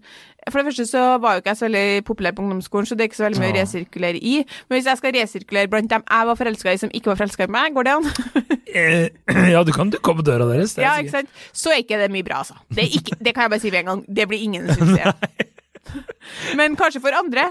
For 0.49 0.59
det 0.59 0.67
første 0.69 0.87
så 0.91 1.03
var 1.23 1.37
jo 1.37 1.43
ikke 1.43 1.53
jeg 1.53 1.61
så 1.61 1.67
veldig 1.69 2.05
populær 2.09 2.35
på 2.35 2.43
ungdomsskolen, 2.43 2.89
så 2.89 2.99
det 2.99 3.05
er 3.05 3.11
ikke 3.11 3.19
så 3.21 3.27
veldig 3.27 3.43
mye 3.43 3.53
å 3.53 3.57
resirkulere 3.57 4.21
i. 4.23 4.35
Men 4.67 4.79
hvis 4.79 4.89
jeg 4.91 5.01
skal 5.01 5.15
resirkulere 5.17 5.71
blant 5.71 5.91
dem 5.91 6.07
jeg 6.07 6.31
var 6.31 6.41
forelska 6.41 6.75
i 6.75 6.81
som 6.83 6.95
ikke 6.95 7.13
var 7.13 7.21
forelska 7.23 7.47
i 7.47 7.53
meg, 7.57 7.77
går 7.77 7.89
det 7.89 7.95
an? 7.97 8.09
eh, 8.81 9.07
Ja, 9.55 9.63
du 9.67 9.73
kan 9.75 9.91
dukke 9.95 10.15
opp 10.15 10.23
på 10.23 10.27
døra 10.27 10.49
deres. 10.51 10.77
er 10.79 10.87
Ja, 10.87 10.97
ikke 11.03 11.19
sant? 11.19 11.31
Så 11.55 11.75
er 11.75 11.83
ikke 11.83 12.01
det 12.03 12.11
mye 12.15 12.27
bra, 12.27 12.43
altså. 12.43 12.59
Det, 12.71 12.89
ikke, 12.99 13.19
det 13.19 13.35
kan 13.35 13.47
jeg 13.47 13.55
bare 13.55 13.65
si 13.67 13.75
med 13.75 13.85
en 13.85 13.93
gang. 13.93 14.03
Det 14.19 14.29
blir 14.31 14.43
ingen 14.47 14.71
suksess. 14.71 15.55
Men 16.59 16.79
kanskje 16.79 17.03
for 17.03 17.15
andre. 17.15 17.51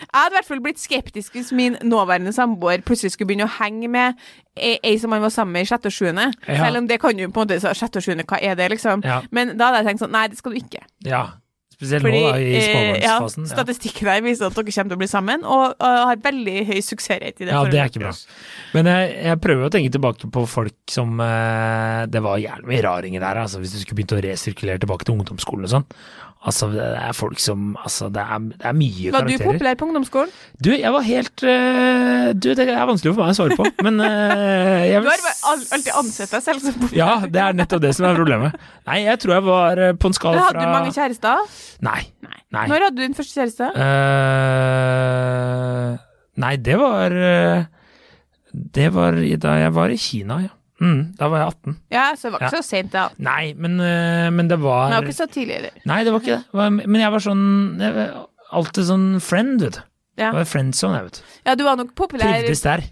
Jeg 0.00 0.12
hadde 0.14 0.34
i 0.34 0.38
hvert 0.38 0.50
fall 0.50 0.64
blitt 0.64 0.82
skeptisk 0.82 1.38
hvis 1.38 1.52
min 1.56 1.78
nåværende 1.86 2.34
samboer 2.36 2.84
plutselig 2.86 3.14
skulle 3.14 3.32
begynne 3.32 3.48
å 3.48 3.56
henge 3.58 3.90
med 3.92 4.20
ei, 4.56 4.96
som 5.00 5.12
han 5.12 5.24
var 5.24 5.32
sammen 5.34 5.56
med 5.56 5.66
i 5.66 5.70
sjette 5.70 5.92
og 5.92 5.96
sjuende. 5.96 6.30
Ja. 6.46 6.62
Selv 6.64 6.82
om 6.82 6.90
det 6.90 7.00
kan 7.02 7.18
jo 7.18 7.28
på 7.30 7.42
en 7.42 7.48
måte 7.48 7.60
så 7.62 7.74
Sjette 7.76 8.00
og 8.00 8.06
sjuende, 8.06 8.24
hva 8.28 8.38
er 8.40 8.56
det, 8.56 8.70
liksom? 8.72 9.02
Ja. 9.04 9.20
Men 9.34 9.56
da 9.58 9.68
hadde 9.68 9.82
jeg 9.82 9.92
tenkt 9.92 10.06
sånn, 10.06 10.14
nei, 10.16 10.28
det 10.32 10.38
skal 10.40 10.54
du 10.54 10.62
ikke. 10.62 10.86
Ja. 11.04 11.26
Spesielt 11.76 12.06
Fordi 12.06 12.20
nå, 12.22 12.28
da, 12.32 12.36
i 12.40 12.52
eh, 12.56 12.62
ja, 13.04 13.16
småbarnsfasen. 13.18 13.44
Ja, 13.44 13.52
statistikken 13.52 14.08
her 14.08 14.22
viser 14.24 14.46
at 14.46 14.54
dere 14.56 14.72
kommer 14.72 14.92
til 14.94 14.96
å 14.96 15.00
bli 15.02 15.08
sammen, 15.10 15.42
og, 15.44 15.64
og 15.76 15.98
har 16.08 16.22
veldig 16.24 16.54
høy 16.70 16.78
suksessrate 16.80 17.44
i 17.44 17.48
det. 17.48 17.50
ja, 17.52 17.64
det 17.68 17.80
er 17.82 17.90
ikke 17.90 18.00
bra. 18.00 18.12
Men 18.72 18.88
jeg, 18.88 19.10
jeg 19.26 19.40
prøver 19.44 19.66
å 19.66 19.72
tenke 19.74 19.92
tilbake 19.92 20.30
på 20.32 20.44
folk 20.48 20.76
som 20.92 21.20
eh, 21.20 22.06
Det 22.12 22.22
var 22.24 22.40
jævlig 22.40 22.70
mye 22.70 22.86
raringer 22.86 23.26
der, 23.26 23.42
altså, 23.44 23.60
hvis 23.60 23.76
du 23.76 23.82
skulle 23.82 24.00
begynt 24.00 24.16
å 24.16 24.22
resirkulere 24.24 24.80
tilbake 24.80 25.04
til 25.04 25.18
ungdomsskolen 25.18 25.68
og 25.68 25.74
sånn. 25.74 25.86
Altså, 26.46 26.68
det 26.70 26.84
er 26.86 27.10
folk 27.16 27.40
som 27.42 27.76
Altså, 27.82 28.06
det 28.12 28.20
er, 28.22 28.38
det 28.54 28.66
er 28.70 28.74
mye 28.76 29.12
Var 29.14 29.22
du 29.26 29.32
populær 29.42 29.74
på 29.78 29.84
ungdomsskolen? 29.88 30.30
Du, 30.62 30.70
jeg 30.70 30.92
var 30.94 31.02
helt 31.06 31.42
uh, 31.42 32.26
Du, 32.36 32.48
det 32.54 32.68
er 32.70 32.86
vanskelig 32.86 33.14
for 33.16 33.22
meg 33.24 33.30
å 33.34 33.36
svare 33.38 33.56
på, 33.58 33.64
men 33.86 33.94
uh, 34.02 34.06
jeg 34.86 35.02
Du 35.02 35.08
har 35.10 35.20
alltid 35.52 35.92
ansett 36.02 36.30
deg 36.36 36.42
selv 36.44 36.60
som 36.62 36.72
populær. 36.76 36.98
Ja, 36.98 37.12
det 37.26 37.40
er 37.42 37.52
nettopp 37.58 37.82
det 37.82 37.92
som 37.98 38.04
er 38.08 38.14
problemet. 38.18 38.50
Nei, 38.86 38.98
jeg 39.04 39.16
tror 39.22 39.32
jeg 39.36 39.44
var 39.46 39.74
eh, 39.82 39.96
på 39.98 40.06
en 40.10 40.16
skala 40.16 40.36
fra 40.38 40.44
Hadde 40.48 40.62
du 40.62 40.66
mange 40.70 40.92
kjærester? 40.94 41.36
Nei. 41.86 42.02
Nei. 42.26 42.38
Nei. 42.54 42.66
Når 42.70 42.80
hadde 42.86 42.98
du 42.98 43.02
din 43.02 43.18
første 43.18 43.34
kjæreste? 43.40 43.66
Uh, 43.76 43.80
nei, 46.42 46.54
det 46.62 46.76
var 46.80 47.08
Det 48.76 48.88
var 48.94 49.12
da 49.46 49.52
jeg 49.64 49.72
var 49.76 49.88
i 49.92 49.98
Kina, 50.00 50.34
ja. 50.46 50.52
Mm, 50.80 51.16
da 51.16 51.28
var 51.32 51.38
jeg 51.40 51.48
18. 51.54 51.76
Ja, 51.90 52.04
så 52.14 52.22
det 52.28 52.32
var 52.32 52.40
ikke 52.40 52.52
Ja. 52.52 52.60
så 52.60 52.64
sent 52.66 52.90
da. 52.92 53.08
Nei, 53.18 53.54
men, 53.56 53.80
eh, 53.80 54.30
men 54.30 54.48
det 54.48 54.58
var 54.60 54.90
det 54.90 54.98
var 54.98 55.06
ikke 55.08 55.16
så 55.22 55.26
tidlig 55.32 55.54
heller. 55.56 55.70
Nei, 55.86 56.04
det 56.04 56.12
var 56.12 56.20
ikke 56.20 56.42
det. 56.52 56.86
Men 56.86 57.00
jeg 57.00 57.10
var 57.12 57.18
sånn 57.20 57.44
jeg 57.80 57.94
var 57.94 58.26
Alltid 58.52 58.84
sånn 58.86 59.06
friend, 59.20 59.60
vet 59.60 59.72
du. 59.74 59.80
Ja. 60.16 60.30
Det 60.30 60.36
var 60.38 60.44
friendzone, 60.48 60.94
jeg, 61.00 61.04
vet 61.08 61.16
du. 61.18 61.22
ja, 61.46 61.54
du 61.58 61.64
var 61.64 61.76
nok 61.76 61.94
populær 61.98 62.44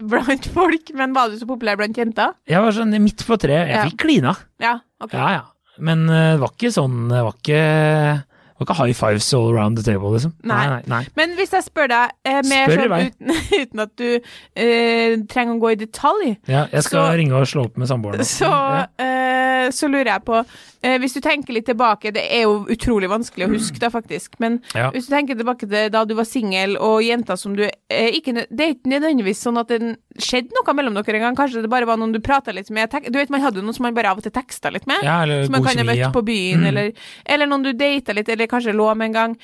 blant 0.03 0.47
folk, 0.53 0.91
men 0.95 1.13
var 1.15 1.29
du 1.31 1.37
så 1.39 1.47
populær 1.47 1.77
blant 1.79 1.97
jenter? 1.97 2.35
Jeg 2.47 2.61
var 2.61 2.73
sånn 2.73 2.91
midt 3.01 3.23
på 3.25 3.39
treet. 3.39 3.69
Jeg 3.69 3.77
Ja. 3.77 3.85
fikk 3.87 3.97
klina. 4.03 4.37
Ja, 4.61 4.81
ok. 5.01 5.13
Ja, 5.15 5.29
ja. 5.31 5.43
Men 5.79 6.09
eh, 6.11 6.33
det 6.35 6.41
var 6.41 6.49
ikke 6.55 6.71
sånn 6.75 7.09
Det 7.09 7.23
var 7.23 7.33
ikke, 7.33 8.25
var 8.65 8.75
ikke 8.75 8.79
high 8.83 8.93
fives 8.97 9.33
all 9.35 9.51
around 9.53 9.77
the 9.79 9.85
table, 9.85 10.11
liksom. 10.17 10.33
Nei. 10.43 10.67
nei. 10.69 10.83
nei. 10.87 11.03
Men 11.17 11.37
hvis 11.39 11.53
jeg 11.53 11.63
spør 11.69 11.89
deg 11.93 12.11
eh, 12.25 12.41
mer 12.49 12.67
Spør 12.73 12.85
sånn 12.85 13.07
uten, 13.07 13.39
uten 13.63 13.85
at 13.85 13.95
du 13.97 14.09
eh, 14.57 15.17
trenger 15.31 15.57
å 15.57 15.61
gå 15.63 15.73
i 15.75 15.79
detalj, 15.85 16.37
Ja, 16.49 16.67
jeg 16.73 16.83
skal 16.87 17.09
Så- 17.11 17.17
ringe 17.19 17.35
og 17.41 17.47
slå 17.51 17.65
opp 17.69 17.77
med 17.81 17.89
samboeren. 17.89 18.25
så, 18.25 18.51
Ja. 18.51 18.87
eh, 18.99 19.71
så 19.71 19.89
lurer 19.89 20.11
jeg 20.15 20.25
på 20.27 20.45
eh, 20.85 20.99
Hvis 21.01 21.15
du 21.15 21.21
tenker 21.25 21.55
litt 21.55 21.67
tilbake, 21.67 22.13
det 22.13 22.25
er 22.31 22.43
jo 22.45 22.67
utrolig 22.69 23.09
vanskelig 23.09 23.47
å 23.49 23.53
huske 23.55 23.79
da, 23.81 23.89
faktisk, 23.91 24.35
men 24.39 24.61
Ja. 24.75 24.91
hvis 24.91 25.09
du 25.09 25.15
tenker 25.15 25.35
tilbake 25.39 25.69
til 25.69 25.89
da 25.91 26.05
du 26.05 26.15
var 26.15 26.25
singel 26.29 26.77
og 26.77 27.01
jenta 27.03 27.37
som 27.39 27.55
du 27.57 27.63
eh, 27.65 28.11
ikke, 28.13 28.47
Det 28.51 28.61
er 28.61 28.75
ikke 28.75 28.91
nødvendigvis 28.93 29.41
sånn 29.45 29.59
at 29.61 29.69
det 29.69 29.97
skjedde 30.21 30.53
noe 30.55 30.75
mellom 30.75 30.95
dere 30.95 31.17
en 31.17 31.23
gang, 31.29 31.37
kanskje 31.37 31.63
det 31.63 31.71
bare 31.71 31.87
var 31.87 31.97
noen 31.97 32.13
du 32.13 32.21
prata 32.21 32.53
litt 32.53 32.71
med. 32.71 32.89
Tek- 32.91 33.11
Du 33.11 33.19
vet, 33.19 33.31
man 33.31 33.41
hadde 33.41 33.57
jo 33.59 33.63
noen 33.63 33.75
som 33.75 33.83
man 33.83 33.95
bare 33.95 34.11
av 34.13 34.19
og 34.19 34.23
til 34.23 34.31
teksta 34.33 34.71
litt 34.73 34.87
med. 34.87 35.03
Ja, 35.03 35.23
eller 35.25 35.45
som 35.45 35.53
man 35.53 35.65
kan 35.65 35.77
ha 35.79 35.85
møtt 35.85 36.13
på 36.15 36.23
byen, 36.25 36.61
Mm. 36.61 36.67
eller, 36.69 36.93
eller 37.27 37.47
noen 37.47 37.63
du 37.65 37.73
data 37.73 38.13
litt, 38.13 38.29
eller 38.29 38.47
kanskje 38.55 38.77
lå 38.77 38.89
med 38.95 39.11
en 39.11 39.19
gang. 39.19 39.37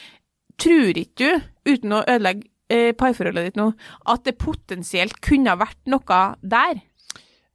Tror 0.60 0.98
ikke 1.00 1.34
du, 1.34 1.50
uten 1.68 1.96
å 1.96 2.04
ødelegge 2.04 2.48
eh, 2.70 2.92
parforholdet 2.96 3.50
ditt 3.50 3.58
nå, 3.60 3.72
at 4.12 4.24
det 4.28 4.38
potensielt 4.40 5.20
kunne 5.24 5.52
ha 5.52 5.60
vært 5.60 5.80
noe 5.90 6.22
der? 6.40 6.80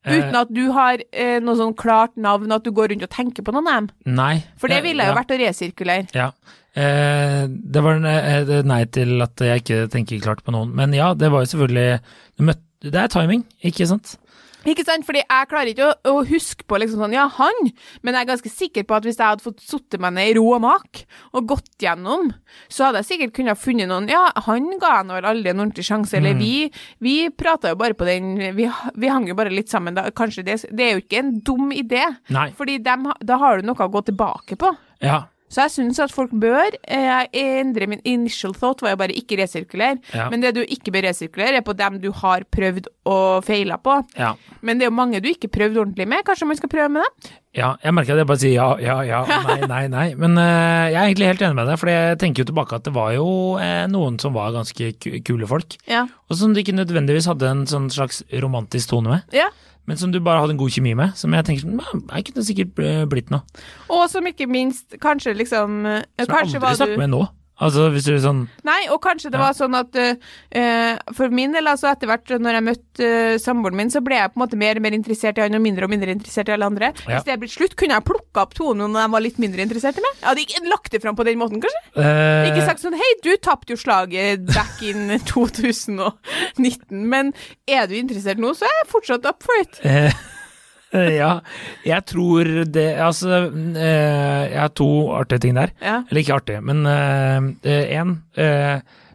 Eh, 0.05 0.19
Uten 0.19 0.37
at 0.37 0.51
du 0.53 0.67
har 0.75 1.01
eh, 1.09 1.39
noe 1.41 1.57
sånn 1.57 1.73
klart 1.77 2.13
navn, 2.21 2.53
at 2.53 2.65
du 2.65 2.69
går 2.75 2.93
rundt 2.93 3.07
og 3.07 3.13
tenker 3.13 3.45
på 3.45 3.55
noen 3.55 3.69
av 3.71 3.79
dem. 3.79 3.89
Nei. 4.19 4.35
For 4.61 4.71
det 4.71 4.83
ville 4.85 5.07
jo 5.07 5.13
ja. 5.15 5.17
vært 5.17 5.33
å 5.33 5.39
resirkulere. 5.41 6.05
Ja. 6.13 6.29
Eh, 6.75 7.45
det 7.47 7.81
var 7.81 8.03
eh, 8.11 8.53
nei 8.67 8.81
til 8.93 9.23
at 9.25 9.41
jeg 9.41 9.63
ikke 9.63 9.87
tenker 9.93 10.21
klart 10.21 10.43
på 10.45 10.53
noen. 10.53 10.75
Men 10.77 10.93
ja, 10.93 11.13
det 11.17 11.31
var 11.33 11.45
jo 11.45 11.53
selvfølgelig 11.55 12.53
Det 12.85 12.99
er 13.01 13.09
timing, 13.09 13.45
ikke 13.65 13.87
sant? 13.89 14.17
Ikke 14.65 14.83
sant? 14.87 15.05
Fordi 15.05 15.21
jeg 15.21 15.47
klarer 15.51 15.69
ikke 15.71 15.87
å, 15.91 15.95
å 16.09 16.23
huske 16.25 16.65
på 16.67 16.79
liksom 16.81 17.03
sånn, 17.03 17.13
ja, 17.13 17.27
han, 17.37 17.59
men 18.01 18.15
jeg 18.17 18.25
er 18.25 18.29
ganske 18.31 18.51
sikker 18.51 18.85
på 18.89 18.95
at 18.97 19.05
hvis 19.05 19.19
jeg 19.19 19.27
hadde 19.27 19.45
fått 19.45 19.61
satt 19.61 19.97
meg 20.01 20.15
ned 20.17 20.31
i 20.31 20.35
ro 20.39 20.45
og 20.55 20.63
mak 20.65 21.03
og 21.37 21.45
gått 21.51 21.69
gjennom, 21.85 22.31
så 22.71 22.87
hadde 22.87 23.03
jeg 23.03 23.09
sikkert 23.11 23.35
kunnet 23.37 23.61
funnet 23.61 23.89
noen 23.91 24.09
Ja, 24.09 24.23
han 24.47 24.71
ga 24.81 24.95
jeg 24.99 25.07
nå 25.11 25.19
aldri 25.21 25.51
en 25.53 25.61
ordentlig 25.63 25.85
sjanse, 25.85 26.17
eller 26.17 26.33
Mm. 26.35 26.39
vi, 26.41 26.71
vi 27.05 27.15
prata 27.29 27.69
jo 27.71 27.77
bare 27.79 27.93
på 27.93 28.05
den 28.07 28.33
Vi, 28.57 28.65
vi 28.95 29.07
hang 29.11 29.27
jo 29.29 29.35
bare 29.37 29.53
litt 29.53 29.69
sammen, 29.69 29.93
da. 29.95 30.09
Kanskje 30.11 30.43
det 30.43 30.57
Det 30.71 30.83
er 30.87 30.91
jo 30.97 31.03
ikke 31.05 31.19
en 31.21 31.31
dum 31.45 31.69
idé, 31.71 32.03
Nei. 32.33 32.49
fordi 32.57 32.79
dem, 32.83 33.11
da 33.21 33.37
har 33.37 33.61
du 33.61 33.67
noe 33.67 33.75
å 33.85 33.91
gå 33.91 34.01
tilbake 34.09 34.57
på. 34.57 34.73
Ja. 35.01 35.25
Så 35.49 35.61
jeg 35.61 35.71
syns 35.75 35.99
at 36.01 36.11
folk 36.11 36.31
bør 36.33 36.73
Jeg 36.89 37.27
endre 37.37 37.85
min 37.87 38.01
initial 38.03 38.53
thought, 38.57 38.81
var 38.81 38.95
jo 38.95 38.97
bare 39.03 39.13
ikke 39.13 39.37
resirkulere. 39.43 39.99
Ja. 40.13 40.29
Men 40.33 40.41
det 40.41 40.55
du 40.57 40.61
ikke 40.65 40.91
bør 40.91 41.05
resirkulere, 41.09 41.59
er 41.59 41.61
på 41.65 41.75
dem 41.77 41.99
du 42.01 42.11
har 42.11 42.43
prøvd 42.51 42.87
og 43.05 43.43
feila 43.45 43.77
på. 43.77 43.99
ja. 44.17 44.33
Men 44.65 44.79
det 44.79 44.87
er 44.87 44.89
jo 44.89 44.95
mange 44.97 45.19
du 45.21 45.27
ikke 45.29 45.47
prøvde 45.53 45.77
ordentlig 45.83 46.07
med. 46.09 46.23
Kanskje 46.25 46.47
man 46.49 46.57
skal 46.57 46.69
prøve 46.69 46.89
med 46.89 47.03
dem? 47.05 47.29
Ja, 47.55 47.75
jeg 47.83 47.93
merker 47.93 48.15
at 48.15 48.23
jeg 48.23 48.27
bare 48.27 48.41
sier 48.41 48.55
ja, 48.57 48.69
ja, 48.81 48.95
ja, 49.05 49.19
nei, 49.47 49.59
nei, 49.69 49.83
nei. 49.93 50.07
Men 50.19 50.33
uh, 50.41 50.89
jeg 50.89 50.97
er 50.97 51.05
egentlig 51.05 51.29
helt 51.29 51.43
enig 51.45 51.55
med 51.61 51.69
deg, 51.69 51.77
for 51.79 51.91
jeg 51.93 52.17
tenker 52.19 52.43
jo 52.43 52.49
tilbake 52.49 52.75
at 52.79 52.83
det 52.89 52.95
var 52.97 53.13
jo 53.15 53.27
eh, 53.61 53.85
noen 53.87 54.17
som 54.19 54.33
var 54.35 54.51
ganske 54.57 54.89
kule 55.23 55.47
folk, 55.47 55.77
Ja. 55.87 56.07
og 56.27 56.35
som 56.41 56.51
du 56.55 56.59
ikke 56.63 56.75
nødvendigvis 56.75 57.29
hadde 57.29 57.47
en 57.53 57.63
sånn 57.69 57.87
slags 57.93 58.23
romantisk 58.41 58.89
tone 58.91 59.13
med, 59.13 59.29
ja. 59.37 59.47
Men 59.85 59.99
som 60.01 60.11
du 60.13 60.19
bare 60.23 60.41
hadde 60.43 60.55
en 60.55 60.59
god 60.61 60.73
kjemi 60.73 60.95
med, 60.97 61.15
som 61.19 61.33
jeg 61.35 61.45
tenker 61.47 61.65
sånn, 61.65 62.05
jeg 62.09 62.27
kunne 62.29 62.45
sikkert 62.47 62.83
blitt 63.11 63.33
noe. 63.33 63.45
Og 63.93 64.05
som 64.11 64.25
ikke 64.29 64.47
minst, 64.49 64.97
kanskje 65.03 65.35
liksom 65.37 65.81
Som 65.85 66.03
jeg 66.17 66.29
aldri 66.29 66.59
snakker 66.59 66.95
du 66.95 67.01
med 67.03 67.13
nå. 67.13 67.25
Altså, 67.55 67.85
hvis 67.93 68.03
du 68.03 68.09
er 68.11 68.19
sånn 68.19 68.41
Nei, 68.67 68.81
og 68.91 68.97
kanskje 68.99 69.29
det 69.31 69.39
Ja. 69.39 69.45
var 69.45 69.53
sånn 69.55 69.75
at 69.79 69.95
eh, 69.95 70.17
eh, 70.51 70.97
For 71.15 71.29
min 71.31 71.53
del, 71.55 71.63
altså 71.71 71.87
etter 71.87 72.09
hvert 72.09 72.33
når 72.43 72.57
jeg 72.57 72.65
møtte 72.65 73.07
uh, 73.07 73.37
samboeren 73.39 73.77
min, 73.79 73.91
så 73.93 74.01
ble 74.03 74.17
jeg 74.17 74.33
på 74.33 74.35
en 74.35 74.43
måte 74.43 74.57
mer 74.59 74.75
og 74.75 74.83
mer 74.83 74.91
interessert 74.97 75.37
i 75.39 75.45
han 75.45 75.55
og 75.55 75.63
mindre 75.63 75.87
og 75.87 75.93
mindre 75.93 76.11
interessert 76.11 76.51
i 76.51 76.55
alle 76.57 76.67
andre. 76.67 76.89
Ja. 77.05 77.13
Hvis 77.15 77.23
det 77.29 77.37
ble 77.39 77.47
slutt, 77.53 77.77
kunne 77.79 77.95
jeg 77.95 78.03
plukka 78.09 78.43
opp 78.43 78.53
tonen 78.59 78.91
når 78.91 79.07
de 79.07 79.13
var 79.15 79.23
litt 79.23 79.39
mindre 79.39 79.63
interessert 79.63 79.95
i 79.95 80.03
meg. 80.03 80.19
Jeg 80.19 80.27
hadde 80.27 80.43
ikke 80.43 80.65
lagt 80.73 80.91
det 80.91 81.01
fram 81.05 81.15
på 81.15 81.25
den 81.29 81.39
måten, 81.39 81.63
kanskje. 81.63 81.83
eh, 82.03 82.49
Ikke 82.51 82.65
sagt 82.67 82.83
sånn 82.83 82.99
Hei, 82.99 83.11
du 83.23 83.31
tapte 83.39 83.71
jo 83.71 83.79
slaget 83.79 84.43
back 84.51 84.83
in 84.83 85.15
2019, 85.31 87.07
men 87.07 87.31
er 87.67 87.87
du 87.87 87.95
interessert 87.95 88.37
nå, 88.41 88.51
så 88.57 88.67
er 88.67 88.75
jeg 88.81 88.91
fortsatt 88.91 89.25
up 89.31 89.43
for 89.47 89.63
it. 89.63 89.79
Eh, 90.95 91.15
ja, 91.21 91.31
jeg 91.85 92.05
tror 92.11 92.49
det 92.65 92.87
Altså, 93.05 93.45
eh, 93.51 94.41
jeg 94.53 94.61
har 94.61 94.73
to 94.77 94.89
artige 95.15 95.45
ting 95.45 95.59
der. 95.59 95.75
Ja. 95.83 95.99
Eller 96.09 96.23
ikke 96.23 96.39
artige, 96.39 96.63
men 96.65 96.85
én 96.85 98.17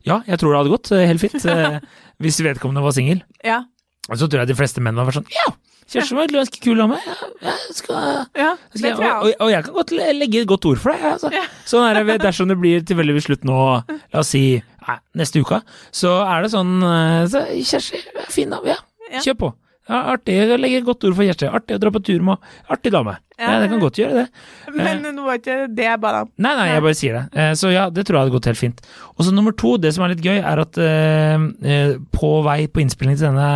Ja, 0.06 0.22
jeg 0.26 0.40
tror 0.40 0.52
det 0.52 0.60
hadde 0.62 0.72
gått 0.72 0.92
eh, 0.96 1.06
helt 1.08 1.22
fint 1.22 1.44
eh, 1.44 1.80
hvis 2.22 2.40
vedkommende 2.44 2.84
var 2.84 2.96
singel. 2.96 3.24
Ja. 3.44 3.62
Og 4.10 4.20
så 4.20 4.28
tror 4.28 4.42
jeg 4.42 4.52
de 4.52 4.58
fleste 4.58 4.82
menn 4.84 4.98
var 4.98 5.12
sånn 5.14 5.28
Ja, 5.32 5.50
Kjersti 5.90 6.14
var 6.14 6.30
ganske 6.30 6.60
kul 6.62 6.78
av 6.84 6.92
meg. 6.92 7.06
Ja, 7.42 7.54
jeg 7.66 7.76
skal, 7.80 8.04
ja 8.38 8.50
skal 8.76 9.00
jeg, 9.02 9.30
og, 9.34 9.48
jeg 9.50 9.64
kan 9.66 9.74
godt 9.74 9.94
legge 9.96 10.42
et 10.44 10.50
godt 10.50 10.68
ord 10.70 10.78
for 10.78 10.94
deg. 10.94 11.06
Altså. 11.16 11.32
Ja. 11.34 11.42
Sånn 11.70 11.86
er 11.88 11.98
det 12.06 12.20
dersom 12.22 12.50
det 12.50 12.56
blir 12.60 12.84
tilfeldigvis 12.86 13.26
slutt 13.26 13.48
nå, 13.48 13.56
la 13.90 14.22
oss 14.22 14.30
si 14.30 14.44
nei, 14.86 14.96
neste 15.18 15.42
uke, 15.42 15.58
så 15.94 16.12
er 16.22 16.46
det 16.46 16.52
sånn 16.54 16.76
eh, 16.86 17.24
så, 17.32 17.42
Kjersti, 17.72 18.04
er 18.14 18.30
fin 18.30 18.54
ja. 18.70 18.78
Ja. 19.10 19.24
Kjør 19.24 19.38
på. 19.42 19.50
Ja, 19.90 20.00
artig 20.12 20.36
å 20.46 20.56
legge 20.60 20.78
et 20.78 20.84
godt 20.86 21.02
ord 21.08 21.16
for 21.18 21.26
Kjersti. 21.26 21.48
Artig 21.50 21.74
å 21.74 21.80
dra 21.82 21.90
på 21.90 22.00
tur 22.06 22.22
med 22.22 22.44
Artig 22.70 22.92
dame. 22.94 23.16
Ja, 23.40 23.56
det 23.58 23.70
kan 23.72 23.80
godt 23.82 23.98
gjøre 23.98 24.20
det. 24.20 24.26
Men 24.76 25.00
nå 25.16 25.24
var 25.26 25.40
ikke 25.40 25.56
det 25.74 25.86
jeg 25.88 25.98
ba 26.02 26.12
deg 26.14 26.26
om. 26.28 26.30
Nei, 26.44 26.52
nei, 26.60 26.66
jeg 26.70 26.84
bare 26.84 26.98
sier 26.98 27.16
det. 27.16 27.22
Eh, 27.34 27.50
Så 27.58 27.72
ja, 27.72 27.88
det 27.90 28.04
tror 28.06 28.18
jeg 28.20 28.26
hadde 28.28 28.34
gått 28.36 28.48
helt 28.52 28.60
fint. 28.60 28.82
Og 29.16 29.24
så 29.26 29.32
nummer 29.34 29.56
to, 29.58 29.72
det 29.82 29.90
som 29.96 30.04
er 30.06 30.12
litt 30.14 30.22
gøy, 30.22 30.38
er 30.38 30.62
at 30.62 30.78
eh, 30.84 31.46
eh, 31.74 31.92
på 32.14 32.30
vei 32.46 32.60
på 32.70 32.84
innspilling 32.84 33.18
til 33.18 33.30
denne 33.32 33.50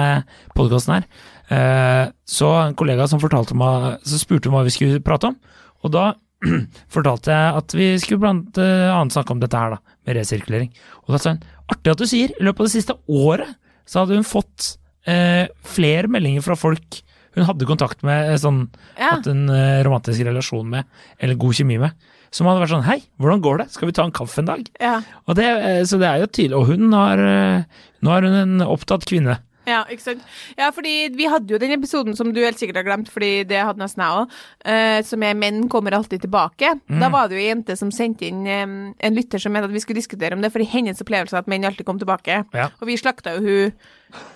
podkasten 0.59 0.97
her, 0.97 1.07
eh, 1.55 2.05
så 2.27 2.51
en 2.65 2.77
kollega 2.81 3.07
som 3.11 3.23
fortalte 3.23 3.55
meg, 3.61 4.01
så 4.09 4.19
spurte 4.21 4.51
hun 4.51 4.57
hva 4.59 4.65
vi 4.67 4.75
skulle 4.75 5.05
prate 5.05 5.31
om, 5.31 5.39
og 5.85 5.93
da 5.95 6.07
fortalte 6.95 7.31
jeg 7.33 7.59
at 7.61 7.75
vi 7.79 7.91
skulle 8.03 8.25
blant 8.25 8.59
eh, 8.61 8.89
annet 8.93 9.15
snakke 9.15 9.37
om 9.37 9.43
dette 9.45 9.61
her, 9.61 9.77
da, 9.77 9.97
med 10.09 10.19
resirkulering. 10.19 10.73
Og 11.07 11.15
da 11.15 11.21
sa 11.23 11.37
hun, 11.37 11.45
artig 11.73 11.93
at 11.95 12.01
du 12.03 12.09
sier, 12.11 12.35
i 12.35 12.45
løpet 12.49 12.65
av 12.65 12.69
det 12.73 12.75
siste 12.75 12.97
året 13.07 13.55
så 13.89 14.03
hadde 14.03 14.19
hun 14.19 14.27
fått 14.27 14.75
eh, 15.07 15.47
flere 15.65 16.09
meldinger 16.11 16.43
fra 16.47 16.57
folk 16.57 17.01
hun 17.35 17.45
hadde 17.49 17.67
kontakt 17.67 18.03
med, 18.07 18.31
eh, 18.31 18.37
sånn 18.39 18.69
Ja. 18.99 19.17
hatt 19.17 19.27
en 19.27 19.49
eh, 19.51 19.83
romantisk 19.83 20.23
relasjon 20.25 20.69
med, 20.71 20.85
eller 21.19 21.35
god 21.35 21.55
kjemi 21.59 21.79
med, 21.83 21.91
som 22.31 22.47
hadde 22.47 22.61
vært 22.63 22.71
sånn 22.77 22.85
Hei, 22.87 23.01
hvordan 23.19 23.43
går 23.43 23.59
det? 23.59 23.71
Skal 23.75 23.89
vi 23.91 23.93
ta 23.93 24.05
en 24.05 24.13
kaffe 24.15 24.39
en 24.39 24.47
dag? 24.53 24.69
Ja. 24.81 25.01
Og 25.27 25.35
det, 25.39 25.45
eh, 25.47 25.83
så 25.83 25.99
det 25.99 26.07
er 26.09 26.21
jo 26.23 26.27
tydelig. 26.31 26.57
Og 26.61 26.67
hun 26.71 26.93
har 26.93 27.19
eh, 27.19 27.65
Nå 28.03 28.11
er 28.17 28.23
hun 28.29 28.35
en 28.61 28.67
opptatt 28.69 29.07
kvinne. 29.09 29.39
Ja, 29.67 29.83
ikke 29.91 30.03
sant. 30.03 30.23
Ja, 30.59 30.71
fordi 30.75 31.09
vi 31.17 31.25
hadde 31.31 31.55
jo 31.55 31.59
den 31.59 31.73
episoden 31.73 32.17
som 32.17 32.33
du 32.35 32.41
helt 32.45 32.59
sikkert 32.61 32.77
har 32.83 32.87
glemt, 32.87 33.09
fordi 33.09 33.45
det 33.49 33.63
hadde 33.65 33.81
nesten 33.81 34.03
jeg 34.05 34.25
òg, 34.25 35.05
som 35.09 35.23
er 35.23 35.35
'Menn 35.35 35.69
kommer 35.69 35.93
alltid 35.97 36.21
tilbake'. 36.23 36.81
Mm. 36.89 37.01
Da 37.01 37.09
var 37.09 37.29
det 37.29 37.37
jo 37.39 37.43
ei 37.43 37.49
jente 37.55 37.77
som 37.77 37.91
sendte 37.91 38.27
inn 38.27 38.47
um, 38.47 38.95
en 39.01 39.15
lytter 39.15 39.39
som 39.41 39.53
mente 39.53 39.65
at 39.65 39.73
vi 39.73 39.81
skulle 39.81 40.01
diskutere 40.01 40.35
om 40.35 40.43
det, 40.43 40.53
fordi 40.53 40.65
hennes 40.69 41.01
opplevelse 41.01 41.37
at 41.39 41.49
menn 41.49 41.65
alltid 41.65 41.87
kom 41.87 41.99
tilbake. 41.99 42.45
Ja. 42.55 42.69
Og 42.81 42.87
vi 42.87 42.97
slakta 42.97 43.35
jo 43.37 43.41
hun 43.41 43.73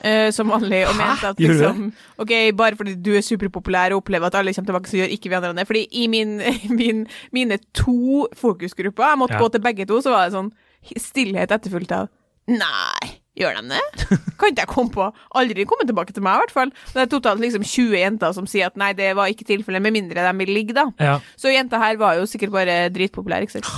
uh, 0.05 0.31
som 0.31 0.49
vanlig 0.49 0.87
og 0.89 0.97
mente 0.97 1.29
at 1.29 1.39
liksom 1.39 1.93
Ok, 2.19 2.33
bare 2.57 2.77
fordi 2.77 2.95
du 2.95 3.15
er 3.17 3.21
superpopulær 3.21 3.93
og 3.93 4.03
opplever 4.03 4.27
at 4.27 4.35
alle 4.35 4.55
kommer 4.55 4.73
tilbake, 4.73 4.89
så 4.89 4.97
gjør 4.97 5.13
ikke 5.15 5.29
vi 5.29 5.35
andre 5.35 5.53
det. 5.55 5.67
Fordi 5.67 5.87
i 5.93 6.07
min, 6.07 6.41
min, 6.81 7.07
mine 7.33 7.59
to 7.75 8.27
fokusgrupper, 8.35 9.05
jeg 9.13 9.19
måtte 9.19 9.35
Ja. 9.35 9.41
gå 9.41 9.49
til 9.53 9.61
begge 9.61 9.87
to, 9.87 10.01
så 10.01 10.11
var 10.11 10.25
det 10.25 10.33
sånn 10.35 10.53
stillhet 10.97 11.51
etterfulgt 11.53 11.93
av 11.93 12.09
Nei, 12.49 13.18
gjør 13.39 13.61
de 13.61 13.77
det? 13.77 14.19
Kan 14.39 14.51
ikke 14.53 14.65
jeg 14.65 14.71
komme 14.71 14.93
på. 14.95 15.07
Aldri 15.41 15.65
komme 15.69 15.87
tilbake 15.89 16.15
til 16.15 16.23
meg, 16.27 16.37
i 16.37 16.43
hvert 16.45 16.55
fall. 16.55 16.73
Det 16.95 17.03
er 17.05 17.11
totalt 17.13 17.41
liksom 17.43 17.65
20 17.67 17.97
jenter 17.99 18.35
som 18.37 18.47
sier 18.51 18.69
at 18.71 18.77
nei, 18.81 18.93
det 18.99 19.13
var 19.19 19.31
ikke 19.33 19.47
tilfellet, 19.49 19.83
med 19.83 19.95
mindre 19.97 20.25
de 20.27 20.35
vil 20.43 20.55
ligge, 20.55 20.77
da. 20.77 20.87
Ja. 21.03 21.17
Så 21.39 21.51
jenta 21.55 21.81
her 21.83 21.97
var 22.01 22.19
jo 22.21 22.27
sikkert 22.31 22.53
bare 22.55 22.77
dritpopulær, 22.95 23.43
ikke 23.47 23.59
sant. 23.59 23.73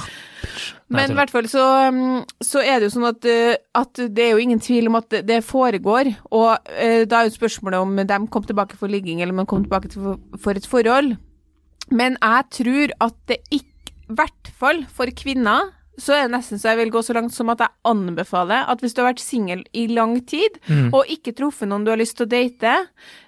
Men 0.91 1.13
i 1.13 1.15
hvert 1.15 1.31
fall 1.31 1.47
så, 1.47 1.63
mm, 1.95 2.25
så 2.43 2.63
er 2.67 2.81
det 2.81 2.89
jo 2.89 2.95
sånn 2.97 3.07
at, 3.13 3.27
eh, 3.31 3.55
at 3.79 4.01
det 4.11 4.25
er 4.25 4.33
jo 4.35 4.41
ingen 4.43 4.59
tvil 4.63 4.89
om 4.91 4.97
at 4.99 5.09
det- 5.13 5.25
det 5.29 5.41
foregår. 5.47 6.11
Og 6.33 6.51
uh, 6.67 7.05
da 7.07 7.21
er 7.21 7.29
jo 7.29 7.37
spørsmålet 7.37 7.79
om 7.81 7.95
de 7.97 8.19
kom 8.27 8.43
tilbake 8.49 8.75
for 8.81 8.89
ligging, 8.91 9.21
eller 9.23 9.33
om 9.37 9.45
de 9.45 9.47
kom 9.47 9.63
tilbake 9.65 9.89
til 9.93 10.03
for, 10.03 10.19
for 10.39 10.59
et 10.59 10.67
forhold. 10.67 11.17
Men 11.91 12.17
jeg 12.21 12.51
tror 12.51 12.91
at 13.07 13.15
det 13.29 13.39
ikke, 13.53 13.95
i 14.11 14.15
hvert 14.19 14.51
fall 14.59 14.85
for 14.91 15.07
kvinner, 15.15 15.71
så 16.01 16.15
er 16.17 16.27
det 16.27 16.33
nesten 16.35 16.59
så 16.61 16.73
jeg 16.73 16.81
vil 16.81 16.91
gå 16.95 17.03
så 17.05 17.15
langt 17.17 17.35
som 17.37 17.51
at 17.53 17.61
jeg 17.63 17.69
anbefaler 17.91 18.67
at 18.73 18.81
hvis 18.83 18.95
du 18.97 19.03
har 19.03 19.11
vært 19.13 19.23
singel 19.23 19.63
i 19.77 19.87
lang 19.93 20.17
tid, 20.27 20.57
og 20.97 21.05
ikke 21.13 21.35
truffet 21.39 21.69
noen 21.71 21.85
du 21.87 21.91
har 21.93 22.01
lyst 22.01 22.17
til 22.19 22.27
å 22.27 22.31
date, 22.33 22.73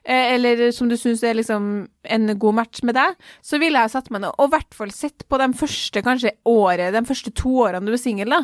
eh, 0.04 0.34
eller 0.34 0.70
som 0.74 0.88
du 0.90 0.96
syns 0.98 1.22
er 1.26 1.36
liksom 1.38 1.66
en 2.10 2.32
god 2.42 2.56
match 2.58 2.80
med 2.82 2.96
deg, 2.98 3.14
så 3.46 3.60
ville 3.62 3.78
jeg 3.78 3.92
satt 3.92 4.08
meg 4.10 4.24
ned 4.24 4.32
og 4.34 4.48
i 4.48 4.52
hvert 4.56 4.74
fall 4.74 4.90
sett 4.90 5.22
på 5.30 5.38
de 5.38 5.46
første 5.54 6.02
kanskje 6.02 6.32
året, 6.50 6.90
de 6.96 7.02
første 7.06 7.30
to 7.38 7.52
årene 7.66 7.86
du 7.86 7.92
er 7.94 8.00
singel, 8.02 8.32
da. 8.34 8.40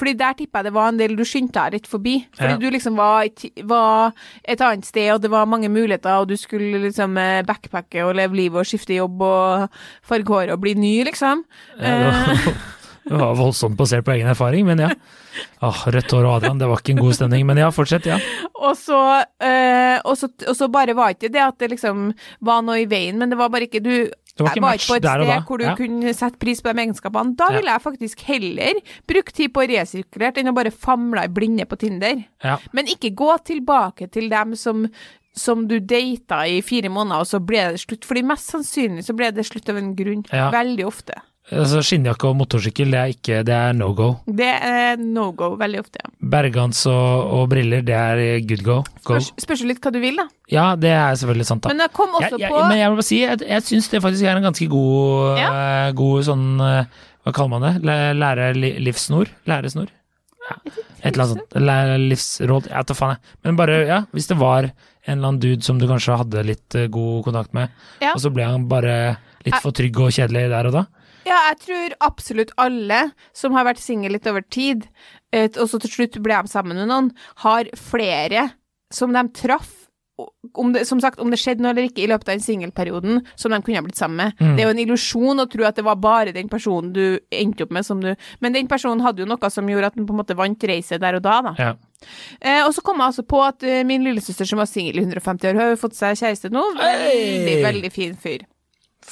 Fordi 0.00 0.14
der 0.16 0.38
tipper 0.38 0.62
jeg 0.62 0.70
det 0.70 0.74
var 0.78 0.88
en 0.92 1.00
del 1.02 1.16
du 1.18 1.24
skyndte 1.28 1.60
deg 1.66 1.76
litt 1.80 1.90
forbi. 1.90 2.14
Fordi 2.38 2.54
Ja. 2.54 2.58
du 2.62 2.70
liksom 2.70 2.96
var, 2.96 3.26
var 3.68 4.12
et 4.44 4.60
annet 4.64 4.86
sted, 4.88 5.10
og 5.12 5.20
det 5.20 5.30
var 5.30 5.44
mange 5.50 5.68
muligheter, 5.68 6.22
og 6.22 6.28
du 6.32 6.36
skulle 6.40 6.80
liksom 6.86 7.18
eh, 7.20 7.42
backpacke 7.42 8.04
og 8.06 8.14
leve 8.16 8.36
livet 8.38 8.62
og 8.62 8.66
skifte 8.70 8.96
jobb 8.96 9.20
og 9.26 9.68
farge 10.06 10.32
håret 10.32 10.52
og 10.56 10.60
bli 10.64 10.74
ny, 10.78 10.94
liksom. 11.10 11.44
Ja, 11.78 11.98
det, 11.98 12.06
var, 12.08 12.54
det 13.04 13.18
var 13.18 13.34
voldsomt 13.38 13.76
basert 13.76 14.04
på 14.06 14.12
egen 14.14 14.28
erfaring, 14.30 14.66
men 14.66 14.78
ja. 14.78 14.90
Ah, 15.64 15.84
Rødt 15.90 16.12
hår 16.12 16.26
og 16.28 16.34
Adrian, 16.36 16.58
det 16.60 16.68
var 16.68 16.80
ikke 16.82 16.92
en 16.96 17.00
god 17.02 17.14
stemning. 17.16 17.46
Men 17.48 17.56
ja, 17.58 17.70
fortsett, 17.74 18.06
ja. 18.06 18.18
Og 18.62 18.74
så, 18.78 18.98
eh, 19.42 19.98
og, 20.04 20.16
så, 20.18 20.28
og 20.48 20.56
så 20.58 20.68
bare 20.72 20.94
var 20.94 21.14
ikke 21.14 21.30
det 21.32 21.40
at 21.42 21.56
det 21.62 21.70
liksom 21.72 22.10
var 22.44 22.60
noe 22.66 22.82
i 22.82 22.88
veien, 22.90 23.18
men 23.18 23.32
det 23.32 23.38
var 23.40 23.48
bare 23.52 23.66
ikke 23.68 23.80
du 23.82 23.94
Det 24.34 24.44
var 24.44 24.52
ikke 24.52 24.60
jeg 24.60 24.62
var 24.64 24.76
ikke 24.78 24.90
på 24.90 24.96
et 24.96 25.06
sted 25.06 25.46
hvor 25.48 25.58
du 25.60 25.64
Ja. 25.64 25.74
kunne 25.76 26.12
sette 26.16 26.38
pris 26.40 26.60
på 26.62 26.72
de 26.72 26.82
egenskapene. 26.84 27.34
Da 27.36 27.48
Ja. 27.50 27.56
ville 27.58 27.70
jeg 27.74 27.82
faktisk 27.84 28.20
heller 28.28 28.74
brukt 29.08 29.34
tid 29.34 29.52
på 29.52 29.64
å 29.64 29.68
resirkulere 29.68 30.38
enn 30.40 30.48
å 30.52 30.54
bare 30.54 30.70
famle 30.70 31.24
i 31.24 31.28
blinde 31.28 31.66
på 31.66 31.76
Tinder. 31.78 32.24
ja. 32.44 32.58
Men 32.72 32.86
ikke 32.86 33.14
gå 33.14 33.32
tilbake 33.44 34.10
til 34.10 34.28
dem 34.28 34.54
som 34.56 34.86
som 35.34 35.66
du 35.66 35.80
data 35.80 36.42
i 36.46 36.60
fire 36.60 36.90
måneder, 36.92 37.20
og 37.20 37.26
så 37.26 37.38
ble 37.40 37.70
det 37.72 37.80
slutt. 37.80 38.04
Fordi 38.04 38.22
mest 38.22 38.50
sannsynlig 38.52 39.00
så 39.06 39.14
ble 39.16 39.30
det 39.32 39.46
slutt 39.46 39.66
av 39.70 39.78
en 39.78 39.94
grunn. 39.96 40.26
Ja. 40.30 40.50
Veldig 40.50 40.84
ofte. 40.84 41.14
Altså, 41.52 41.82
Skinnjakke 41.84 42.28
og 42.30 42.36
motorsykkel, 42.40 42.90
det 42.94 42.98
er 43.00 43.10
ikke 43.12 43.38
Det 43.44 43.52
er 43.54 43.74
no 43.76 43.90
go. 43.96 44.08
Det 44.26 44.48
er 44.48 44.96
no 45.00 45.26
go 45.36 45.50
veldig 45.60 45.80
ofte, 45.82 46.00
ja. 46.00 46.10
Bergans 46.32 46.80
og, 46.88 47.32
og 47.36 47.48
briller, 47.52 47.82
det 47.84 47.96
er 47.98 48.22
good 48.48 48.64
go. 48.64 48.76
go. 49.04 49.18
Spørs, 49.18 49.30
spørs 49.44 49.64
litt 49.68 49.80
hva 49.84 49.92
du 49.92 50.00
vil, 50.02 50.16
da. 50.22 50.26
Ja, 50.52 50.66
det 50.76 50.92
er 50.96 51.16
selvfølgelig 51.20 51.48
sant, 51.50 51.62
da. 51.66 51.72
Men 51.74 51.84
jeg 51.84 51.92
kom 51.96 52.14
også 52.18 52.30
jeg, 52.38 52.44
jeg, 52.46 52.52
på 52.54 52.62
men 52.68 52.78
jeg 52.80 52.92
må 52.92 52.98
bare 53.00 53.08
si, 53.08 53.18
jeg, 53.24 53.40
jeg 53.52 53.66
syns 53.68 53.90
det 53.92 54.02
faktisk 54.04 54.28
er 54.30 54.40
en 54.40 54.46
ganske 54.48 54.68
god, 54.72 55.42
eh, 55.42 55.88
god 55.98 56.28
sånn 56.30 56.46
uh, 56.60 57.02
Hva 57.22 57.34
kaller 57.36 57.52
man 57.56 57.66
det? 57.68 57.74
Læ- 57.86 58.14
Lære? 58.18 58.46
Læresnor? 58.82 59.92
Ja. 60.42 60.56
Et 61.02 61.12
eller 61.12 61.24
annet 61.24 61.36
sånt. 61.36 61.54
Lære 61.62 61.98
livsråd? 62.02 62.66
Jeg 62.70 62.78
vet 62.80 62.88
da 62.90 62.96
faen, 62.98 63.12
jeg. 63.14 63.36
Men 63.46 63.58
bare, 63.60 63.76
ja, 63.86 64.00
hvis 64.14 64.26
det 64.30 64.38
var 64.40 64.66
en 64.70 64.72
eller 65.18 65.28
annen 65.28 65.42
dude 65.42 65.62
som 65.66 65.78
du 65.78 65.86
kanskje 65.90 66.16
hadde 66.18 66.42
litt 66.46 66.74
eh, 66.78 66.88
god 66.92 67.24
kontakt 67.28 67.54
med, 67.54 67.70
Ja. 68.02 68.12
og 68.16 68.22
så 68.22 68.30
ble 68.34 68.46
han 68.46 68.66
bare 68.70 69.16
litt 69.46 69.58
for 69.62 69.74
trygg 69.74 69.98
og 70.02 70.10
kjedelig 70.14 70.48
der 70.52 70.68
og 70.70 70.76
da. 70.80 70.84
Ja, 71.28 71.38
jeg 71.50 71.60
tror 71.66 71.98
absolutt 72.08 72.54
alle 72.60 73.04
som 73.36 73.54
har 73.56 73.68
vært 73.68 73.82
single 73.82 74.14
litt 74.16 74.26
over 74.30 74.44
tid, 74.46 74.88
eh, 75.34 75.48
og 75.52 75.68
så 75.70 75.80
til 75.82 75.96
slutt 75.96 76.18
ble 76.24 76.40
de 76.42 76.50
sammen 76.52 76.78
med 76.78 76.90
noen, 76.90 77.12
har 77.44 77.70
flere 77.78 78.50
som 78.92 79.14
de 79.14 79.24
traff. 79.36 79.78
Om 80.54 80.74
det, 80.74 80.84
som 80.86 81.00
sagt, 81.00 81.18
om 81.18 81.32
det 81.32 81.38
skjedde 81.40 81.64
noe 81.64 81.72
eller 81.72 81.88
ikke 81.88 82.04
i 82.04 82.08
løpet 82.10 82.28
av 82.28 82.36
den 82.36 82.42
singelperioden 82.44 83.22
som 83.34 83.50
de 83.50 83.58
kunne 83.64 83.80
ha 83.80 83.82
blitt 83.82 83.98
sammen 83.98 84.20
med. 84.20 84.36
Mm. 84.38 84.52
Det 84.52 84.62
er 84.62 84.68
jo 84.68 84.74
en 84.74 84.82
illusjon 84.84 85.42
å 85.42 85.46
tro 85.50 85.64
at 85.66 85.80
det 85.80 85.84
var 85.86 85.96
bare 85.98 86.34
den 86.36 86.50
personen 86.52 86.92
du 86.94 87.16
endte 87.32 87.64
opp 87.64 87.72
med 87.74 87.86
som 87.86 88.02
du 88.04 88.12
Men 88.44 88.54
den 88.54 88.68
personen 88.70 89.02
hadde 89.02 89.24
jo 89.24 89.26
noe 89.26 89.50
som 89.50 89.66
gjorde 89.72 89.88
at 89.88 89.96
den 89.96 90.06
på 90.06 90.14
en 90.14 90.20
måte 90.20 90.36
vant 90.38 90.68
racet 90.68 91.02
der 91.02 91.18
og 91.18 91.24
da, 91.24 91.38
da. 91.48 91.54
Ja. 91.58 91.72
Eh, 92.38 92.60
og 92.60 92.70
så 92.76 92.84
kom 92.84 93.00
jeg 93.00 93.08
altså 93.08 93.24
på 93.26 93.40
at 93.42 93.64
eh, 93.66 93.82
min 93.88 94.04
lillesøster 94.04 94.46
som 94.46 94.60
var 94.62 94.70
singel 94.70 95.00
i 95.00 95.06
150 95.08 95.48
år, 95.48 95.58
har 95.58 95.72
jo 95.72 95.80
fått 95.80 95.98
seg 95.98 96.20
kjæreste 96.20 96.52
nå. 96.52 96.68
Veldig, 96.78 97.58
veldig 97.64 97.94
fin 97.96 98.14
fyr. 98.20 98.44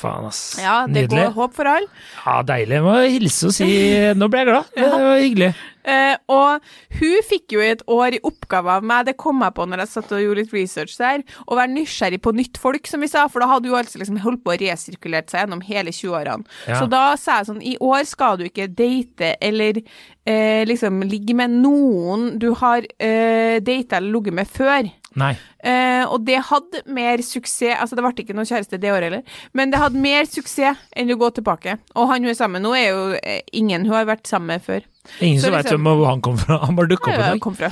Faen, 0.00 0.28
ass. 0.30 0.40
Ja, 0.60 0.82
det 0.88 1.06
Nydelig. 1.06 1.26
går 1.28 1.36
håp 1.36 1.58
for 1.58 1.68
alle. 1.70 1.90
Ja, 2.24 2.38
deilig. 2.48 2.78
Jeg 2.78 2.86
må 2.86 2.96
hilse 3.04 3.50
og 3.50 3.56
si 3.56 3.68
Nå 4.16 4.30
ble 4.32 4.44
jeg 4.44 4.50
glad. 4.50 4.72
Det 4.76 4.88
var 4.94 5.20
hyggelig. 5.20 5.52
Eh, 5.80 6.16
og 6.28 6.60
hun 6.98 7.22
fikk 7.24 7.54
jo 7.54 7.62
et 7.64 7.80
år 7.88 8.18
i 8.18 8.20
oppgave 8.28 8.74
av 8.76 8.84
meg, 8.84 9.06
det 9.08 9.14
kom 9.20 9.40
jeg 9.40 9.54
på 9.56 9.64
når 9.68 9.82
jeg 9.84 9.92
satt 9.94 10.12
og 10.12 10.20
gjorde 10.20 10.42
litt 10.42 10.52
research 10.52 10.96
der, 11.00 11.24
å 11.48 11.56
være 11.56 11.72
nysgjerrig 11.72 12.20
på 12.20 12.34
nytt 12.36 12.60
folk, 12.60 12.90
som 12.90 13.00
vi 13.00 13.08
sa, 13.08 13.24
for 13.32 13.40
da 13.40 13.48
hadde 13.54 13.70
hun 13.72 13.78
altså 13.80 14.00
liksom 14.02 14.20
holdt 14.20 14.44
på 14.44 14.52
å 14.52 14.58
resirkulere 14.60 15.24
seg 15.32 15.46
gjennom 15.46 15.64
hele 15.64 15.94
20-årene. 15.96 16.44
Ja. 16.68 16.82
Så 16.82 16.88
da 16.92 17.04
sa 17.20 17.40
jeg 17.40 17.50
sånn, 17.50 17.64
i 17.64 17.76
år 17.80 18.04
skal 18.08 18.40
du 18.40 18.46
ikke 18.50 18.68
date 18.68 19.34
eller 19.40 19.80
eh, 19.80 20.62
liksom 20.68 21.00
ligge 21.08 21.36
med 21.38 21.56
noen 21.62 22.34
du 22.40 22.50
har 22.60 22.84
eh, 23.00 23.56
data 23.64 23.98
eller 24.00 24.18
ligget 24.18 24.36
med 24.42 24.52
før. 24.52 24.90
Nei. 25.18 25.32
Eh, 25.66 26.04
og 26.06 26.22
det 26.22 26.38
hadde 26.46 26.80
mer 26.94 27.18
suksess 27.26 27.74
Altså, 27.82 27.96
det 27.98 28.04
ble 28.04 28.12
ikke 28.22 28.34
noen 28.36 28.46
kjæreste 28.46 28.78
det 28.80 28.92
året 28.94 29.08
heller, 29.08 29.40
men 29.58 29.72
det 29.72 29.80
hadde 29.82 29.98
mer 30.00 30.28
suksess 30.30 30.78
enn 30.96 31.10
å 31.10 31.18
gå 31.18 31.32
tilbake. 31.36 31.74
Og 31.98 32.06
han 32.12 32.22
hun 32.22 32.30
er 32.30 32.38
sammen 32.38 32.62
nå, 32.62 32.70
er 32.78 32.92
jo 32.92 33.02
eh, 33.18 33.40
ingen 33.56 33.88
hun 33.88 33.96
har 33.96 34.06
vært 34.08 34.30
sammen 34.30 34.54
med 34.54 34.64
før. 34.64 34.86
Ingen 35.18 35.40
Så 35.40 35.48
som 35.48 35.56
vet 35.56 35.66
veit 35.66 35.80
hvor 35.80 36.06
han 36.06 36.22
kom 36.22 36.36
fra. 36.38 36.60
Han 36.62 36.76
bare 36.78 36.90
dukka 36.92 37.08
opp 37.08 37.16
en 37.16 37.24
Han 37.24 37.34
dag. 37.34 37.42
kom 37.42 37.56
fra 37.56 37.70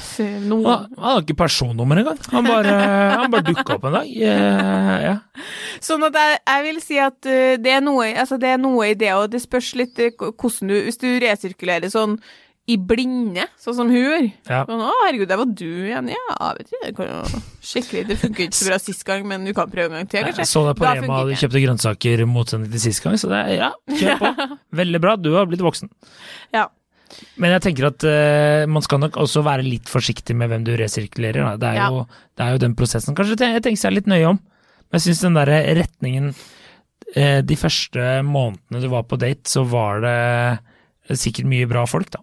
noen 0.48 0.64
Han, 0.64 0.86
han 0.96 1.12
har 1.12 1.22
ikke 1.22 1.38
personnummer 1.44 2.02
engang. 2.02 2.18
Han 2.32 2.48
bare, 2.48 2.74
han 3.20 3.30
bare 3.34 3.46
dukka 3.52 3.76
opp 3.76 3.86
en 3.90 3.96
dag. 4.00 4.10
Yeah, 4.10 4.92
yeah. 5.04 5.46
Sånn 5.84 6.08
at 6.08 6.18
jeg, 6.18 6.40
jeg 6.48 6.66
vil 6.66 6.82
si 6.82 7.00
at 7.04 7.18
uh, 7.28 7.54
det, 7.60 7.76
er 7.78 7.84
noe, 7.84 8.10
altså 8.18 8.40
det 8.40 8.50
er 8.56 8.60
noe 8.60 8.90
i 8.90 8.98
det, 8.98 9.12
og 9.14 9.28
det 9.30 9.44
spørs 9.44 9.74
litt 9.78 10.02
hvordan 10.18 10.72
du 10.72 10.76
Hvis 10.88 11.00
du 11.00 11.08
resirkulerer 11.22 11.92
sånn 11.92 12.18
i 12.68 12.76
blinde, 12.76 13.46
sånn 13.56 13.74
som 13.78 13.88
hun 13.88 13.96
gjør. 13.96 14.26
Ja. 14.48 14.60
Sånn, 14.68 14.80
'Å, 14.84 14.90
herregud, 15.06 15.28
der 15.30 15.38
var 15.40 15.46
du 15.56 15.64
igjen.' 15.88 16.10
Ja, 16.12 16.52
vet 16.58 16.68
du, 16.68 16.76
det 16.84 16.90
kan 16.96 17.06
jo 17.08 17.40
Skikkelig. 17.64 18.02
Det 18.08 18.16
funker 18.20 18.44
ikke 18.44 18.58
så 18.58 18.68
bra 18.68 18.78
sist 18.78 19.04
gang, 19.08 19.24
men 19.28 19.44
du 19.44 19.52
kan 19.56 19.70
prøve 19.72 19.88
en 19.92 19.98
gang 20.04 20.08
til, 20.08 20.20
Jeg 20.20 20.34
kanskje. 20.36 20.46
så 20.52 20.64
deg 20.68 20.76
på 20.76 20.84
Da 20.84 20.92
Rema, 20.98 21.20
du 21.24 21.32
kjøpte 21.32 21.62
grønnsaker 21.64 22.24
motsendig 22.28 22.70
til 22.74 22.80
sist 22.80 23.02
gang, 23.04 23.16
så 23.20 23.28
det 23.32 23.40
er 23.40 23.54
ja, 23.56 23.70
kjør 23.88 24.18
på. 24.20 24.58
Veldig 24.82 25.00
bra, 25.00 25.16
du 25.16 25.30
har 25.34 25.46
blitt 25.48 25.64
voksen. 25.64 25.88
Ja. 26.52 26.66
Men 27.40 27.54
jeg 27.56 27.62
tenker 27.64 27.86
at 27.88 28.04
uh, 28.04 28.66
man 28.68 28.82
skal 28.84 29.00
nok 29.00 29.16
også 29.16 29.40
være 29.42 29.64
litt 29.64 29.88
forsiktig 29.88 30.36
med 30.36 30.50
hvem 30.52 30.64
du 30.68 30.74
resirkulerer. 30.76 31.56
Det, 31.58 31.70
er 31.72 31.74
Ja. 31.80 31.88
jo, 31.88 32.04
det 32.36 32.44
er 32.44 32.52
jo 32.52 32.58
den 32.58 32.74
prosessen. 32.76 33.16
Kanskje 33.16 33.38
jeg 33.48 33.62
tenker 33.64 33.80
seg 33.80 33.96
litt 33.96 34.06
nøye 34.06 34.28
om. 34.28 34.38
Men 34.38 35.00
jeg 35.00 35.08
syns 35.08 35.22
den 35.24 35.34
derre 35.40 35.58
retningen 35.76 36.30
uh, 37.16 37.40
De 37.40 37.56
første 37.56 38.22
månedene 38.28 38.80
du 38.84 38.88
var 38.92 39.04
på 39.08 39.16
date, 39.18 39.48
så 39.48 39.64
var 39.64 40.00
det 40.04 41.16
sikkert 41.16 41.48
mye 41.48 41.66
bra 41.66 41.86
folk, 41.88 42.10
da. 42.12 42.20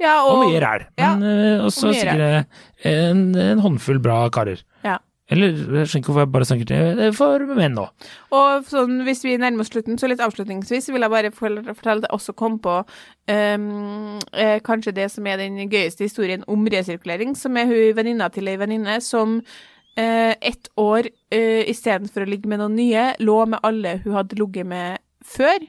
Ja, 0.00 0.16
Og, 0.24 0.32
og, 0.32 0.42
mye 0.48 0.64
ræl. 0.64 0.88
ja, 0.98 1.14
Men 1.18 1.28
eh, 1.28 1.64
også 1.66 1.90
og 1.90 1.94
mye 1.94 2.00
sikkert 2.00 2.90
en, 2.90 3.22
en 3.36 3.62
håndfull 3.64 4.02
bra 4.02 4.24
karer. 4.32 4.64
Ja. 4.86 4.98
Eller 5.30 5.54
jeg 5.54 5.86
skjønner 5.86 6.02
ikke 6.02 6.10
hvorfor 6.10 6.24
jeg 6.24 6.32
bare 6.34 6.46
snakker 6.48 6.68
til 6.68 7.00
eh, 7.04 7.12
for 7.14 7.44
menn 7.54 7.76
nå. 7.78 7.86
Og 8.34 8.70
sånn, 8.70 8.96
hvis 9.06 9.22
vi 9.22 9.36
nærmer 9.38 9.62
oss 9.62 9.70
slutten, 9.70 9.98
så 10.00 10.10
litt 10.10 10.22
avslutningsvis 10.24 10.90
vil 10.90 11.06
jeg 11.06 11.12
bare 11.12 11.30
fortelle 11.34 11.62
at 11.70 12.08
jeg 12.08 12.14
også 12.16 12.34
kom 12.38 12.58
på 12.62 12.80
um, 12.82 13.66
eh, 14.34 14.56
kanskje 14.66 14.96
det 14.96 15.06
som 15.14 15.28
er 15.30 15.38
den 15.38 15.60
gøyeste 15.70 16.08
historien 16.08 16.42
om 16.50 16.66
resirkulering, 16.74 17.36
som 17.38 17.58
er 17.60 17.70
hun 17.70 17.94
venninna 18.00 18.30
til 18.34 18.50
ei 18.50 18.58
venninne 18.58 18.98
som 19.06 19.38
eh, 19.94 20.34
ett 20.34 20.72
år 20.80 21.06
eh, 21.30 21.62
istedenfor 21.70 22.26
å 22.26 22.30
ligge 22.30 22.50
med 22.50 22.64
noen 22.64 22.78
nye, 22.80 23.10
lå 23.22 23.44
med 23.54 23.62
alle 23.66 24.00
hun 24.02 24.18
hadde 24.18 24.38
ligget 24.40 24.66
med 24.66 24.98
før. 25.22 25.62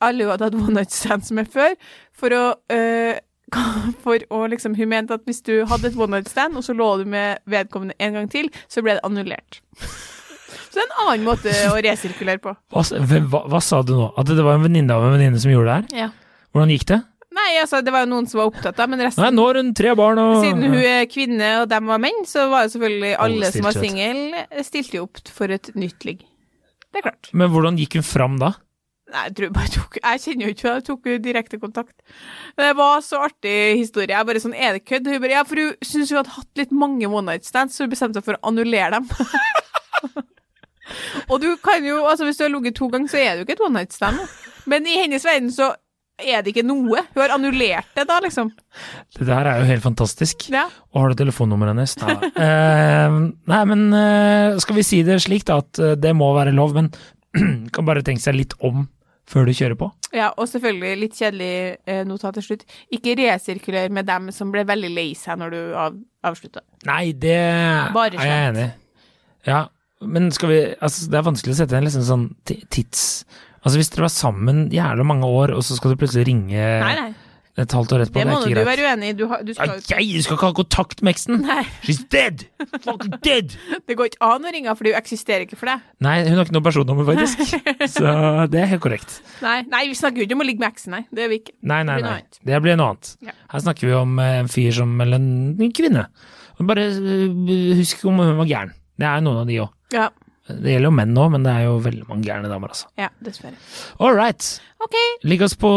Alle 0.00 0.24
hun 0.24 0.32
hadde 0.32 0.48
hatt 0.48 0.56
one 0.56 0.78
night 0.78 0.96
stands 0.96 1.28
med 1.36 1.52
før, 1.52 1.76
for 2.16 2.32
å 2.32 2.44
eh, 2.72 3.20
for 4.04 4.22
å 4.30 4.44
liksom, 4.52 4.76
Hun 4.78 4.90
mente 4.92 5.16
at 5.16 5.26
hvis 5.28 5.42
du 5.46 5.64
hadde 5.70 5.90
et 5.90 5.98
one 5.98 6.18
night 6.18 6.30
stand, 6.30 6.56
og 6.58 6.64
så 6.66 6.76
lå 6.76 6.88
du 7.00 7.04
med 7.10 7.42
vedkommende 7.50 7.96
en 7.98 8.18
gang 8.18 8.30
til, 8.32 8.50
så 8.70 8.84
ble 8.84 8.98
det 8.98 9.04
annullert. 9.06 9.60
Så 10.70 10.78
det 10.78 10.82
er 10.84 10.88
en 10.88 10.98
annen 11.04 11.26
måte 11.26 11.52
å 11.70 11.78
resirkulere 11.82 12.42
på. 12.42 12.54
Hva, 12.70 12.82
hva, 13.02 13.44
hva 13.50 13.60
sa 13.64 13.82
du 13.82 13.96
nå? 13.96 14.10
At 14.20 14.30
det 14.30 14.42
var 14.46 14.58
en 14.58 14.66
venninne 14.66 14.94
av 14.94 15.06
en 15.06 15.16
venninne 15.16 15.40
som 15.42 15.50
gjorde 15.50 15.70
det 15.70 15.78
her? 15.78 16.04
Ja. 16.06 16.36
Hvordan 16.54 16.74
gikk 16.74 16.86
det? 16.90 17.00
Nei, 17.30 17.50
altså, 17.62 17.78
det 17.86 17.92
var 17.94 18.02
jo 18.04 18.10
noen 18.10 18.26
som 18.26 18.40
var 18.40 18.48
opptatt 18.50 18.80
av, 18.82 18.90
men 18.90 19.02
resten 19.04 19.22
Nei, 19.22 19.30
nå 19.36 19.44
har 19.46 19.58
hun 19.60 19.68
tre 19.78 19.92
barn 19.98 20.18
og 20.18 20.40
Siden 20.42 20.64
hun 20.66 20.80
er 20.82 21.04
kvinne 21.10 21.50
og 21.60 21.68
dem 21.70 21.86
var 21.90 22.00
menn, 22.02 22.24
så 22.26 22.48
var 22.50 22.66
jo 22.66 22.72
selvfølgelig 22.74 23.12
alle 23.26 23.52
som 23.54 23.68
var 23.68 23.78
single, 23.78 24.42
stilte 24.66 24.98
jo 24.98 25.04
opp 25.06 25.22
for 25.30 25.54
et 25.54 25.70
nytt 25.78 26.06
ligg. 26.08 26.24
Det 26.90 26.98
er 27.00 27.06
klart. 27.06 27.30
Men 27.30 27.52
hvordan 27.52 27.78
gikk 27.78 28.00
hun 28.00 28.06
fram 28.06 28.40
da? 28.42 28.56
Nei, 29.10 29.24
jeg 29.26 29.34
tror 29.36 29.46
jeg 29.46 29.54
bare 29.56 29.72
tok 29.74 29.96
Jeg 29.98 30.22
kjenner 30.22 30.44
jo 30.44 30.54
ikke 30.54 30.66
henne, 30.66 30.80
jeg 30.80 30.86
tok 30.86 31.08
direkte 31.24 31.60
kontakt. 31.62 31.96
Men 32.56 32.68
det 32.68 32.74
var 32.78 33.02
så 33.04 33.22
artig 33.26 33.56
historie. 33.80 34.14
Jeg 34.14 34.28
bare 34.28 34.42
sånn, 34.42 34.54
er 34.54 34.76
det 34.76 34.84
kødd? 34.86 35.10
Hun 35.10 35.22
bare, 35.24 35.34
ja, 35.34 35.44
for 35.48 35.60
hun 35.60 35.72
syntes 35.82 36.12
hun 36.12 36.20
hadde 36.20 36.36
hatt 36.36 36.62
litt 36.62 36.74
mange 36.84 37.10
one 37.10 37.26
night 37.26 37.48
stands, 37.48 37.76
så 37.76 37.86
hun 37.86 37.92
bestemte 37.92 38.20
seg 38.20 38.28
for 38.28 38.38
å 38.38 38.52
annullere 38.52 39.00
dem. 39.00 39.10
og 41.30 41.36
du 41.42 41.50
kan 41.64 41.86
jo, 41.86 42.00
altså 42.06 42.28
hvis 42.28 42.38
du 42.38 42.46
har 42.46 42.54
ligget 42.54 42.78
to 42.78 42.90
ganger, 42.92 43.10
så 43.12 43.20
er 43.20 43.30
det 43.32 43.42
jo 43.42 43.48
ikke 43.48 43.58
et 43.58 43.66
one 43.66 43.80
night 43.80 43.96
stand. 43.96 44.20
Men 44.70 44.86
i 44.86 45.00
hennes 45.02 45.26
verden 45.26 45.50
så 45.54 45.72
er 46.20 46.44
det 46.44 46.52
ikke 46.52 46.66
noe? 46.66 47.02
Hun 47.14 47.22
har 47.22 47.34
annullert 47.34 47.88
det, 47.96 48.04
da, 48.08 48.18
liksom. 48.22 48.50
Det 49.16 49.26
der 49.28 49.48
er 49.48 49.62
jo 49.62 49.68
helt 49.70 49.84
fantastisk. 49.84 50.48
Ja. 50.52 50.66
Og 50.92 51.02
har 51.02 51.12
du 51.12 51.22
telefonnummeret 51.22 51.74
hennes? 51.74 51.96
Nei. 52.04 52.18
Eh, 52.40 53.14
nei, 53.50 53.60
men 53.68 53.82
eh, 53.96 54.58
skal 54.62 54.76
vi 54.78 54.84
si 54.86 55.00
det 55.04 55.18
slik, 55.24 55.44
da, 55.48 55.58
at 55.60 55.80
eh, 55.82 55.96
det 56.00 56.12
må 56.16 56.30
være 56.36 56.54
lov, 56.56 56.72
men 56.76 56.88
kan 57.74 57.86
bare 57.86 58.04
tenke 58.06 58.22
seg 58.22 58.38
litt 58.38 58.54
om 58.64 58.86
før 59.30 59.46
du 59.46 59.52
kjører 59.54 59.76
på. 59.78 59.90
ja, 60.16 60.32
og 60.36 60.48
selvfølgelig 60.50 61.00
litt 61.04 61.18
kjedelig 61.18 61.52
eh, 61.86 62.00
notat 62.08 62.34
til 62.38 62.46
slutt. 62.48 62.64
Ikke 62.90 63.14
resirkuler 63.20 63.92
med 63.94 64.08
dem 64.10 64.30
som 64.34 64.50
ble 64.54 64.64
veldig 64.66 64.90
lei 64.94 65.10
seg 65.18 65.38
når 65.40 65.54
du 65.54 65.60
av, 65.78 65.98
avslutta. 66.26 66.64
Nei, 66.88 67.12
det 67.14 67.36
Bare 67.94 68.18
er 68.18 68.26
jeg 68.32 68.48
enig 68.50 68.64
i. 68.66 68.72
Ja, 69.48 69.60
men 70.00 70.30
skal 70.32 70.50
vi 70.50 70.58
Altså, 70.80 71.06
det 71.12 71.16
er 71.20 71.24
vanskelig 71.26 71.54
å 71.54 71.60
sette 71.62 71.78
en 71.78 71.86
liksom 71.86 72.04
sånn 72.08 72.26
tids... 72.48 73.24
Altså, 73.60 73.76
hvis 73.76 73.90
dere 73.92 74.06
var 74.06 74.12
sammen 74.14 74.60
jævla 74.72 75.04
mange 75.04 75.28
år, 75.28 75.50
og 75.52 75.60
så 75.66 75.76
skal 75.76 75.92
du 75.92 76.00
plutselig 76.00 76.24
ringe 76.30 76.56
Nei, 76.80 76.94
nei. 76.96 77.10
Et 77.64 77.74
halvt 77.76 77.92
år 77.96 78.02
etterpå, 78.04 78.20
Det 78.20 78.26
det, 78.26 78.32
ikke 78.32 78.40
greit. 78.40 78.56
Det 78.56 78.64
må 78.66 78.74
du 78.76 78.82
være 78.82 78.90
uenig 78.90 79.10
i. 79.10 79.16
Du, 79.18 79.24
har- 79.30 79.42
du 79.44 79.52
Ja, 79.52 79.54
skal 79.80 80.02
jo 80.02 80.16
jeg 80.16 80.24
skal 80.26 80.36
ikke 80.38 80.48
ha 80.50 80.56
kontakt 80.60 81.02
med 81.02 81.14
eksen! 81.14 81.40
Nei, 81.46 81.64
She's 81.84 82.00
dead! 82.12 82.44
Fucking 82.84 83.14
dead! 83.24 83.56
det 83.88 83.96
går 83.98 84.10
ikke 84.10 84.22
an 84.30 84.48
å 84.48 84.52
ringe, 84.54 84.74
for 84.78 84.90
hun 84.90 84.98
eksisterer 84.98 85.46
ikke 85.46 85.58
for 85.60 85.72
deg. 85.72 85.84
Nei, 86.06 86.16
hun 86.28 86.40
har 86.40 86.48
ikke 86.48 86.56
noe 86.58 86.66
personnummer, 86.66 87.08
faktisk. 87.10 87.44
Så 87.96 88.16
det 88.52 88.62
er 88.64 88.70
helt 88.74 88.84
korrekt. 88.84 89.20
Nei, 89.44 89.60
nei 89.70 89.84
vi 89.90 89.96
snakker 89.98 90.22
jo 90.22 90.28
ikke 90.28 90.38
om 90.38 90.44
å 90.44 90.48
ligge 90.48 90.64
med 90.64 90.70
eksen, 90.72 90.96
nei. 90.96 91.04
Det 91.10 91.24
gjør 91.26 91.32
vi 91.34 91.40
ikke. 91.44 91.56
Nei, 91.72 91.80
nei, 91.88 91.98
nei. 92.04 92.18
Det 92.50 92.62
blir 92.64 92.78
noe 92.80 92.94
annet. 92.94 93.14
Ja. 93.24 93.36
Her 93.54 93.64
snakker 93.64 93.90
vi 93.90 93.96
om 93.98 94.18
eh, 94.22 94.36
en 94.40 94.50
fyr 94.52 94.72
som 94.80 94.92
Eller 95.00 95.20
en 95.20 95.74
kvinne. 95.76 96.06
Bare 96.60 96.86
eh, 96.92 97.76
husk 97.80 98.04
om 98.08 98.20
hun 98.20 98.36
var 98.42 98.48
gæren. 98.50 98.74
Det 99.00 99.08
er 99.08 99.20
jo 99.20 99.26
noen 99.30 99.42
av 99.42 99.48
de 99.48 99.60
òg. 99.64 99.70
Ja, 99.94 100.08
Det 100.48 100.72
gjelder 100.72 100.88
jo 100.88 100.94
menn 100.96 101.18
òg, 101.20 101.28
men 101.36 101.44
det 101.46 101.52
er 101.52 101.66
jo 101.68 101.76
veldig 101.84 102.06
mange 102.08 102.24
gærne 102.26 102.48
damer, 102.50 102.72
altså. 102.72 102.88
ja 102.98 103.08
dessverre. 103.22 103.54
All 104.00 104.16
right. 104.16 104.46
Okay. 104.82 105.10
Ligg 105.30 105.42
oss 105.46 105.54
på 105.60 105.70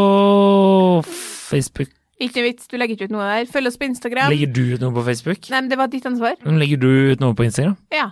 Facebook. 1.05 1.91
ikke 2.23 2.43
vits. 2.45 2.67
Du 2.71 2.77
legger 2.79 2.95
ikke 2.97 3.09
ut 3.11 3.15
noe 3.17 3.25
der. 3.27 3.49
Følg 3.51 3.67
oss 3.69 3.77
på 3.77 3.85
Instagram. 3.89 4.31
Legger 4.33 4.53
du 4.55 4.61
ut 4.75 4.81
noe 4.85 4.95
på 4.95 5.03
Facebook? 5.09 5.49
Nei, 5.51 5.59
men 5.65 5.69
det 5.73 5.77
var 5.81 5.91
ditt 5.91 6.05
ansvar. 6.09 6.37
Men 6.45 6.61
Legger 6.61 6.79
du 6.81 6.87
ut 7.13 7.21
noe 7.23 7.35
på 7.37 7.45
Instagram? 7.49 7.75
Ja. 7.93 8.07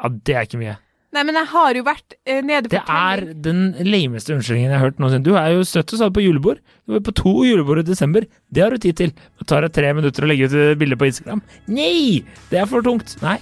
Ja, 0.00 0.08
det 0.30 0.36
er 0.38 0.46
ikke 0.48 0.60
mye. 0.62 0.76
Nei, 1.10 1.24
men 1.26 1.34
jeg 1.34 1.48
har 1.50 1.74
jo 1.74 1.82
vært 1.82 2.14
uh, 2.30 2.36
nede 2.46 2.68
på 2.70 2.76
Det 2.76 2.80
er 2.86 3.20
telling. 3.24 3.40
den 3.42 3.62
lameste 3.90 4.30
unnskyldningen 4.36 4.70
jeg 4.70 4.78
har 4.78 4.84
hørt 4.86 5.00
noensinne. 5.02 5.26
Du 5.26 5.32
er 5.34 5.56
jo 5.56 5.64
støtt 5.66 5.90
og 5.96 5.98
stadig 5.98 6.14
på 6.20 6.22
julebord. 6.22 6.60
Du 6.86 6.94
var 6.94 7.02
på 7.08 7.14
to 7.18 7.32
julebord 7.48 7.82
i 7.82 7.88
desember. 7.88 8.28
Det 8.54 8.62
har 8.62 8.70
du 8.70 8.78
tid 8.78 8.94
til. 9.02 9.10
Det 9.40 9.48
tar 9.50 9.66
deg 9.66 9.74
tre 9.74 9.90
minutter 9.98 10.22
å 10.22 10.30
legge 10.30 10.46
ut 10.46 10.78
bilde 10.78 10.96
på 11.00 11.10
Instagram. 11.10 11.42
Nei! 11.66 12.22
Det 12.52 12.62
er 12.62 12.70
for 12.70 12.86
tungt. 12.86 13.16
Nei. 13.26 13.40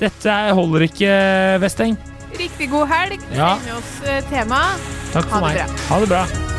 Dette 0.00 0.34
holder 0.56 0.86
ikke, 0.88 1.12
Vesteng. 1.62 1.98
Riktig 2.34 2.66
god 2.72 2.88
helg. 2.90 3.20
Ja. 3.34 3.54
Send 3.62 3.76
oss 3.78 3.94
eh, 4.10 4.24
tema. 4.32 4.64
Takk 5.14 5.30
Ha 5.30 5.40
meg. 5.44 5.54
det 5.60 5.68
bra. 5.70 5.86
Ha 5.92 6.00
det 6.02 6.10
bra. 6.16 6.53